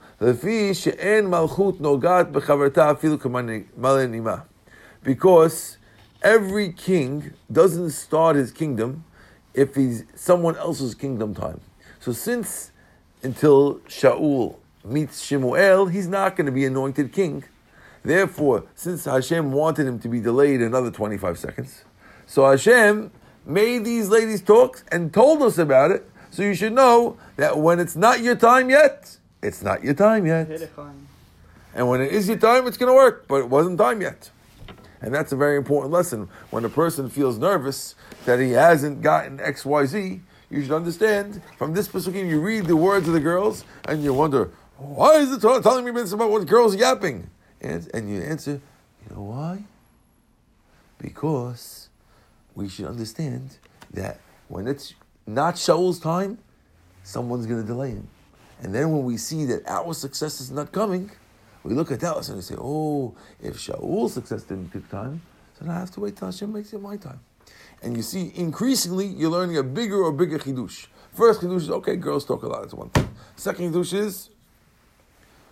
Because 5.03 5.77
every 6.23 6.73
king 6.73 7.33
doesn't 7.51 7.89
start 7.91 8.36
his 8.36 8.51
kingdom 8.51 9.03
if 9.53 9.75
he's 9.75 10.05
someone 10.15 10.55
else's 10.55 10.95
kingdom 10.95 11.36
time. 11.36 11.62
So 11.99 12.13
since 12.13 12.71
until 13.21 13.75
Shaul 13.88 14.55
meets 14.83 15.21
Shemuel, 15.21 15.88
he's 15.88 16.07
not 16.07 16.36
going 16.36 16.45
to 16.45 16.51
be 16.51 16.65
anointed 16.65 17.12
king. 17.12 17.43
Therefore, 18.03 18.65
since 18.75 19.05
Hashem 19.05 19.51
wanted 19.51 19.88
him 19.88 19.99
to 19.99 20.07
be 20.07 20.19
delayed 20.19 20.62
another 20.62 20.91
25 20.91 21.38
seconds, 21.38 21.83
so 22.25 22.49
Hashem 22.49 23.12
made 23.45 23.86
these 23.86 24.10
ladies 24.10 24.41
talk 24.41 24.83
and 24.91 25.13
told 25.13 25.41
us 25.41 25.57
about 25.57 25.91
it. 25.91 26.10
So 26.29 26.43
you 26.43 26.53
should 26.53 26.73
know 26.73 27.17
that 27.38 27.57
when 27.57 27.80
it's 27.80 27.95
not 27.95 28.22
your 28.22 28.36
time 28.36 28.69
yet, 28.69 29.17
it's 29.41 29.61
not 29.61 29.84
your 29.84 29.93
time 29.93 30.26
yet. 30.26 30.49
And 31.74 31.88
when 31.88 32.01
it 32.01 32.11
is 32.11 32.28
your 32.28 32.38
time, 32.38 32.67
it's 32.67 32.78
going 32.78 32.91
to 32.91 32.95
work, 32.95 33.28
but 33.28 33.38
it 33.38 33.49
wasn't 33.49 33.78
time 33.78 34.01
yet. 34.01 34.30
And 35.01 35.13
that's 35.13 35.32
a 35.32 35.36
very 35.36 35.57
important 35.57 35.93
lesson. 35.93 36.28
When 36.49 36.65
a 36.65 36.69
person 36.69 37.09
feels 37.09 37.38
nervous 37.38 37.95
that 38.26 38.39
he 38.39 38.51
hasn't 38.51 39.01
gotten 39.01 39.39
X, 39.39 39.65
Y, 39.65 39.86
Z, 39.86 40.22
you 40.49 40.61
should 40.61 40.72
understand 40.72 41.41
from 41.57 41.74
this 41.74 41.88
pasukim, 41.88 42.28
you 42.28 42.41
read 42.41 42.65
the 42.65 42.76
words 42.76 43.07
of 43.07 43.13
the 43.13 43.19
girls 43.19 43.63
and 43.86 44.03
you 44.03 44.13
wonder, 44.13 44.51
why 44.78 45.15
is 45.15 45.30
the 45.30 45.39
Torah 45.39 45.61
telling 45.61 45.86
me 45.86 45.91
this 45.91 46.11
about 46.11 46.32
what 46.32 46.45
girls 46.47 46.76
are 46.76 46.80
yapping? 46.80 47.30
And, 47.62 47.89
and 47.93 48.10
you 48.10 48.22
answer, 48.22 48.62
you 49.10 49.16
know 49.16 49.24
why? 49.24 49.64
Because 50.99 51.89
we 52.55 52.70
should 52.70 52.86
understand 52.86 53.58
that 53.93 54.20
when 54.47 54.68
it's 54.68 54.93
not 55.26 55.55
Shaul's 55.55 55.99
time, 55.99 56.38
someone's 57.03 57.45
going 57.45 57.62
to 57.62 57.68
delay 57.68 57.91
him. 57.91 58.08
And 58.62 58.74
then 58.74 58.91
when 58.91 59.03
we 59.03 59.18
see 59.18 59.45
that 59.45 59.68
our 59.68 59.93
success 59.93 60.41
is 60.41 60.51
not 60.51 60.72
coming, 60.72 61.12
we 61.64 61.74
look 61.74 61.91
at 61.91 61.99
that 61.99 62.28
and 62.28 62.38
we 62.38 62.41
say, 62.41 62.55
oh, 62.58 63.16
if 63.41 63.58
Shaul's 63.58 64.14
success 64.14 64.43
didn't 64.43 64.72
take 64.72 64.89
time, 64.89 65.22
then 65.60 65.70
I 65.70 65.80
have 65.80 65.91
to 65.91 65.99
wait 65.99 66.16
till 66.16 66.28
Hashem 66.28 66.51
makes 66.51 66.74
it 66.74 66.82
my 66.82 66.97
time. 66.97 67.20
And 67.82 67.95
you 67.95 68.01
see, 68.01 68.32
increasingly, 68.36 69.05
you're 69.05 69.30
learning 69.30 69.58
a 69.58 69.64
bigger 69.64 70.01
or 70.01 70.12
bigger 70.12 70.39
chidush. 70.39 70.88
First 71.14 71.41
chidush 71.41 71.58
is, 71.58 71.70
okay, 71.70 71.95
girls 71.95 72.26
talk 72.26 72.43
a 72.43 72.47
lot, 72.47 72.62
that's 72.62 72.74
one 72.74 72.89
thing. 72.89 73.08
Second 73.36 73.74
chidush 73.74 73.93
is, 73.93 74.30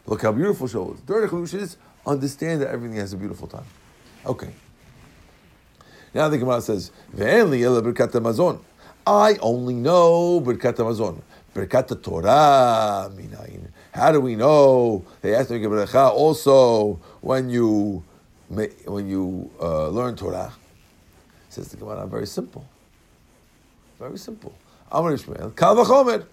look 0.06 0.22
how 0.22 0.32
beautiful 0.32 0.68
Shaul 0.68 0.96
is. 0.96 1.00
Third 1.02 1.30
chidush 1.30 1.54
is, 1.54 1.78
understand 2.06 2.62
that 2.62 2.70
everything 2.70 2.98
has 2.98 3.14
a 3.14 3.18
beautiful 3.18 3.48
time. 3.48 3.66
Okay. 4.26 4.50
Now 6.14 6.30
the 6.30 6.38
Gemara 6.38 6.62
says, 6.62 6.92
"Ve'en 7.16 7.50
li 7.50 7.64
ela 7.64 7.82
birkat 7.82 8.12
hamazon." 8.12 8.60
I 9.06 9.38
only 9.42 9.76
know 9.76 10.42
birkat 10.42 10.76
hamazon. 10.76 11.22
Birkat 11.54 12.02
Torah 12.02 13.10
minayin. 13.14 13.70
How 13.94 14.12
do 14.12 14.20
we 14.20 14.36
know 14.36 15.06
they 15.22 15.32
have 15.32 15.48
to 15.48 15.54
make 15.54 15.64
a 15.64 15.68
bracha 15.68 16.12
also 16.12 17.00
when 17.22 17.50
you 17.50 18.04
when 18.50 19.08
you 19.08 19.50
uh, 19.62 19.88
learn 19.88 20.16
Torah? 20.16 20.52
Says 21.50 21.70
the 21.70 21.78
Gemara, 21.78 22.06
very 22.06 22.28
simple. 22.28 22.66
Very 23.98 24.18
simple. 24.18 24.54
Amar 24.92 25.14
Ishmael, 25.14 25.52
Kal 25.52 25.76
v'chomer. 25.78 26.26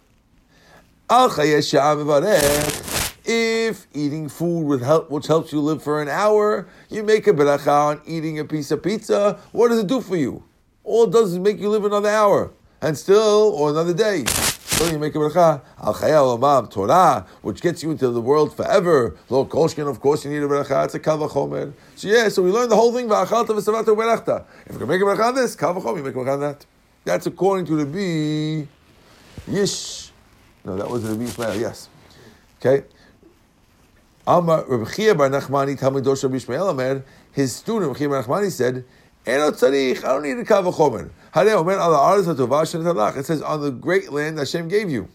Al 1.08 1.30
chayesh 1.30 1.78
v'varech. 1.78 2.91
If 3.34 3.86
eating 3.94 4.28
food 4.28 4.82
help, 4.82 5.10
which 5.10 5.26
helps 5.26 5.54
you 5.54 5.60
live 5.62 5.82
for 5.82 6.02
an 6.02 6.08
hour, 6.08 6.68
you 6.90 7.02
make 7.02 7.26
a 7.26 7.32
bracha 7.32 7.66
on 7.90 8.02
eating 8.04 8.38
a 8.38 8.44
piece 8.44 8.70
of 8.70 8.82
pizza. 8.82 9.38
What 9.52 9.68
does 9.68 9.78
it 9.78 9.86
do 9.86 10.02
for 10.02 10.16
you? 10.16 10.44
All 10.84 11.04
it 11.04 11.12
does 11.12 11.32
is 11.32 11.38
make 11.38 11.58
you 11.58 11.70
live 11.70 11.86
another 11.86 12.10
hour, 12.10 12.52
and 12.82 12.98
still, 12.98 13.54
or 13.56 13.70
another 13.70 13.94
day. 13.94 14.24
Still, 14.26 14.92
you 14.92 14.98
make 14.98 15.14
a 15.14 15.18
bracha 15.18 15.62
al 15.80 15.94
chayal 15.94 16.38
olam 16.38 16.70
Torah, 16.70 17.26
which 17.40 17.62
gets 17.62 17.82
you 17.82 17.90
into 17.90 18.10
the 18.10 18.20
world 18.20 18.54
forever. 18.54 19.16
Lo 19.30 19.46
kolshkin, 19.46 19.88
of 19.88 19.98
course, 19.98 20.26
you 20.26 20.30
need 20.30 20.42
a 20.42 20.48
bracha. 20.48 20.84
It's 20.84 20.94
a 20.94 21.00
kal 21.00 21.16
v'chomer. 21.16 21.72
So 21.96 22.08
yeah, 22.08 22.28
so 22.28 22.42
we 22.42 22.50
learned 22.50 22.70
the 22.70 22.76
whole 22.76 22.92
thing. 22.92 23.08
V'achalta 23.08 23.46
v'savata 23.56 23.96
u'berachta. 23.96 24.44
If 24.66 24.72
you 24.72 24.78
can 24.78 24.88
make 24.88 25.00
a 25.00 25.04
bracha 25.04 25.28
on 25.28 25.36
this, 25.36 25.56
kal 25.56 25.74
v'chomer, 25.74 25.96
you 25.96 26.02
make 26.02 26.14
a 26.14 26.18
bracha 26.18 26.34
on 26.34 26.40
that. 26.40 26.66
That's 27.06 27.26
according 27.26 27.64
to 27.66 27.76
the 27.76 27.86
B. 27.86 28.68
Yish. 29.50 30.10
No, 30.66 30.76
that 30.76 30.90
was 30.90 31.04
the 31.04 31.14
B. 31.16 31.24
Yes. 31.58 31.88
Okay. 32.60 32.84
Amar 34.26 34.64
Rabbi 34.68 34.90
Chia 34.90 35.14
Bar 35.14 35.30
Nachmani 35.30 35.78
Talmud 35.78 36.06
Rabbi 36.06 36.36
Ishmael 36.36 36.70
Amer, 36.70 37.04
his 37.32 37.54
student 37.54 37.88
Rabbi 37.88 37.98
Chia 37.98 38.08
Bar 38.08 38.22
Nachmani 38.22 38.50
said, 38.50 38.84
Eno 39.26 39.50
tzarich, 39.52 39.98
I 39.98 40.08
don't 40.08 40.22
need 40.22 40.38
a 40.38 40.44
kal 40.44 40.62
v'chomer. 40.64 41.10
Harei 41.32 41.54
omer 41.54 41.78
al 41.78 41.94
ha'aretz 41.94 42.26
ha'tovah 42.26 42.68
shen 42.68 42.82
talach. 42.82 43.16
It 43.16 43.24
says, 43.24 43.40
on 43.40 43.60
the 43.60 43.70
great 43.70 44.10
land 44.12 44.38
Hashem 44.38 44.68
gave 44.68 44.90
you. 44.90 45.08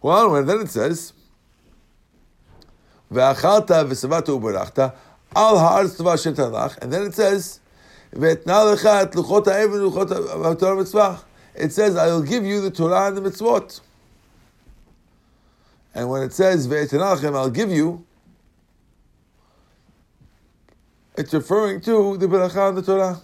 Well, 0.00 0.34
and 0.36 0.48
then 0.48 0.60
it 0.60 0.70
says, 0.70 1.12
Ve'achalta 3.12 3.86
v'savata 3.86 4.28
u'barachta 4.28 4.94
al 5.36 5.58
ha'aretz 5.58 6.00
tovah 6.00 6.22
shen 6.22 6.34
talach. 6.34 6.78
And 6.78 6.90
then 6.90 7.02
it 7.02 7.14
says, 7.14 7.60
Ve'etna 8.14 9.02
et 9.02 9.12
luchot 9.12 9.44
ha'evan 9.44 9.90
luchot 9.90 10.08
ha'torah 10.10 10.78
mitzvah. 10.78 11.20
It 11.54 11.72
says, 11.72 11.96
I 11.96 12.06
will 12.06 12.22
give 12.22 12.44
you 12.44 12.62
the 12.62 12.70
Torah 12.70 13.08
and 13.08 13.16
the 13.16 13.30
mitzvot. 13.30 13.80
And 15.94 16.08
when 16.08 16.22
it 16.22 16.32
says, 16.32 16.66
Ve'etna 16.66 17.34
I'll 17.34 17.50
give 17.50 17.70
you, 17.70 18.04
it's 21.16 21.32
referring 21.32 21.80
to 21.82 22.16
the 22.16 22.26
Beracha 22.26 22.68
and 22.68 22.78
the 22.78 22.82
Torah. 22.82 23.20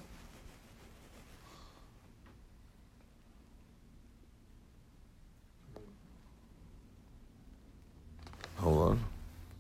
Hold 8.59 8.91
on. 8.91 9.05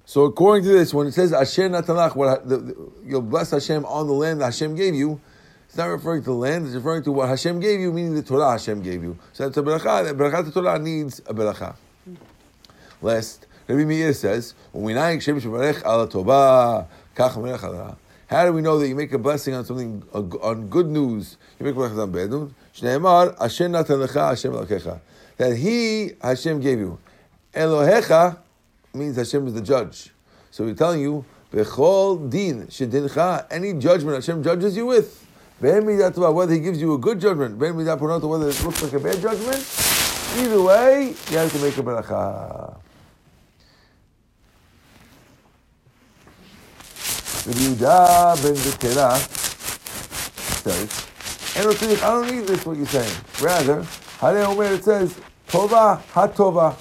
So 0.04 0.24
according 0.24 0.64
to 0.64 0.70
this, 0.70 0.92
when 0.92 1.06
it 1.06 1.12
says 1.12 1.32
Asher 1.32 1.68
Natanach, 1.68 2.14
what 2.14 2.48
the, 2.48 2.58
the, 2.58 2.92
you'll 3.04 3.22
bless 3.22 3.50
Hashem 3.50 3.84
on 3.84 4.06
the 4.06 4.12
land 4.12 4.40
that 4.40 4.46
Hashem 4.46 4.74
gave 4.74 4.94
you, 4.94 5.20
it's 5.66 5.76
not 5.76 5.86
referring 5.86 6.22
to 6.22 6.30
the 6.30 6.34
land, 6.34 6.66
it's 6.66 6.74
referring 6.74 7.04
to 7.04 7.12
what 7.12 7.28
Hashem 7.28 7.60
gave 7.60 7.80
you, 7.80 7.92
meaning 7.92 8.14
the 8.14 8.22
Torah 8.22 8.50
Hashem 8.50 8.82
gave 8.82 9.02
you. 9.02 9.16
So 9.32 9.46
it's 9.46 9.56
a 9.56 9.62
beracha, 9.62 10.08
the 10.08 10.14
beracha 10.14 10.44
the 10.44 10.50
Torah 10.50 10.78
needs 10.78 11.20
a 11.20 11.32
beracha. 11.32 11.76
Last, 13.00 13.46
Rabbi 13.68 13.84
Meir 13.84 14.12
says, 14.12 14.54
"Uminayik 14.74 15.22
Shem 15.22 15.40
Shemarech 15.40 15.84
Ala 15.86 16.86
Kach 17.14 17.40
Melech 17.40 17.62
Ala." 17.62 17.96
How 18.30 18.46
do 18.46 18.52
we 18.52 18.62
know 18.62 18.78
that 18.78 18.86
you 18.86 18.94
make 18.94 19.12
a 19.12 19.18
blessing 19.18 19.54
on 19.54 19.64
something 19.64 20.04
on 20.14 20.68
good 20.68 20.86
news? 20.86 21.36
You 21.58 21.66
make 21.66 21.72
a 21.72 21.78
blessing 21.78 21.98
on 21.98 22.12
bad 22.12 22.30
news. 22.30 22.52
Shneimar 22.72 23.36
Hashem 23.40 23.72
Natan 23.72 24.00
Hashem 24.06 24.52
Elokecha. 24.52 25.00
That 25.36 25.56
He 25.56 26.12
Hashem 26.22 26.60
gave 26.60 26.78
you. 26.78 26.96
Elohecha 27.52 28.38
means 28.94 29.16
Hashem 29.16 29.48
is 29.48 29.54
the 29.54 29.60
judge. 29.60 30.10
So 30.52 30.62
we're 30.62 30.74
telling 30.74 31.00
you, 31.00 31.24
Bechol 31.52 32.30
Din 32.30 32.68
Shedincha. 32.68 33.46
Any 33.50 33.72
judgment 33.72 34.14
Hashem 34.14 34.44
judges 34.44 34.76
you 34.76 34.86
with. 34.86 35.26
Whether 35.58 36.52
He 36.52 36.60
gives 36.60 36.80
you 36.80 36.94
a 36.94 36.98
good 36.98 37.20
judgment, 37.20 37.58
whether 37.58 37.80
it 37.80 38.62
looks 38.62 38.80
like 38.80 38.92
a 38.92 39.00
bad 39.00 39.20
judgment. 39.20 39.58
Either 40.38 40.62
way, 40.62 41.16
you 41.30 41.36
have 41.36 41.50
to 41.52 41.58
make 41.58 41.76
a 41.76 41.82
beracha. 41.82 42.76
Rabbi 47.46 47.58
Yehuda 47.58 48.42
ben 48.42 48.54
Zekera 48.54 49.16
says, 50.62 51.06
I 51.56 51.62
don't, 51.62 51.82
I 51.82 52.10
don't 52.10 52.30
need 52.30 52.46
this, 52.46 52.66
what 52.66 52.76
you're 52.76 52.84
saying. 52.84 53.10
Rather, 53.40 53.82
Hare 54.18 54.44
Omer, 54.44 54.74
it 54.74 54.84
says, 54.84 55.18
Tova, 55.48 56.02
HaTova. 56.12 56.76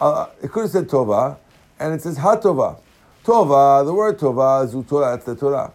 Uh, 0.00 0.26
it 0.42 0.50
could 0.50 0.62
have 0.62 0.70
said 0.70 0.88
Tova, 0.88 1.36
and 1.78 1.92
it 1.92 2.00
says 2.00 2.16
HaTova. 2.16 2.78
Tova, 3.24 3.84
the 3.84 3.92
word 3.92 4.18
Tova, 4.18 4.66
Zu 4.66 4.84
Torah, 4.84 5.16
it's 5.16 5.26
the 5.26 5.36
Torah. 5.36 5.70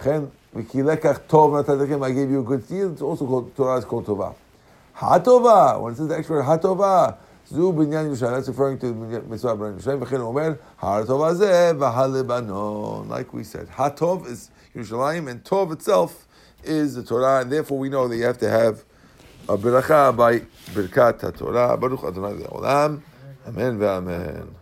Chen, 0.00 0.30
Tov, 0.54 2.04
I 2.04 2.10
gave 2.12 2.30
you 2.30 2.40
a 2.40 2.44
good 2.44 2.68
deal, 2.68 2.92
it's 2.92 3.02
also 3.02 3.26
called, 3.26 3.56
Torah 3.56 3.78
is 3.78 3.84
called 3.84 4.06
Tova. 4.06 4.36
HaTova, 4.96 5.82
when 5.82 5.94
it 5.94 5.96
says 5.96 6.06
the 6.06 6.16
extra 6.16 6.44
HaTova, 6.44 7.16
זו 7.49 7.71
בניין 7.71 8.05
ירושלים, 8.05 8.33
that's 8.37 8.47
referring 8.47 8.81
to 8.81 8.85
מצווה 9.29 9.55
בניין 9.55 9.73
ירושלים, 9.73 10.01
וכן 10.01 10.15
הוא 10.15 10.27
אומר, 10.27 10.53
הר 10.81 11.05
טוב 11.05 11.23
הזה 11.23 11.71
והלבנון. 11.79 13.11
Like 13.11 13.33
we 13.33 13.43
said, 13.43 13.67
הטוב 13.79 14.25
is 14.25 14.49
Yerushalayim, 14.75 15.27
and 15.29 15.43
Tov 15.43 15.71
itself 15.71 16.27
is 16.63 16.95
the 16.95 17.03
Torah, 17.03 17.41
and 17.41 17.51
therefore 17.51 17.77
we 17.79 17.89
know 17.89 18.07
that 18.07 18.17
you 18.17 18.25
have 18.25 18.37
to 18.39 18.49
have 18.49 18.83
a 19.47 19.57
beracha 19.57 20.15
by 20.15 20.39
Birkat 20.73 21.19
HaTorah. 21.19 21.79
Baruch 21.79 22.03
Adonai 22.03 22.33
Le'olam. 22.43 23.01
Amen 23.47 23.77
ve'amen. 23.79 24.58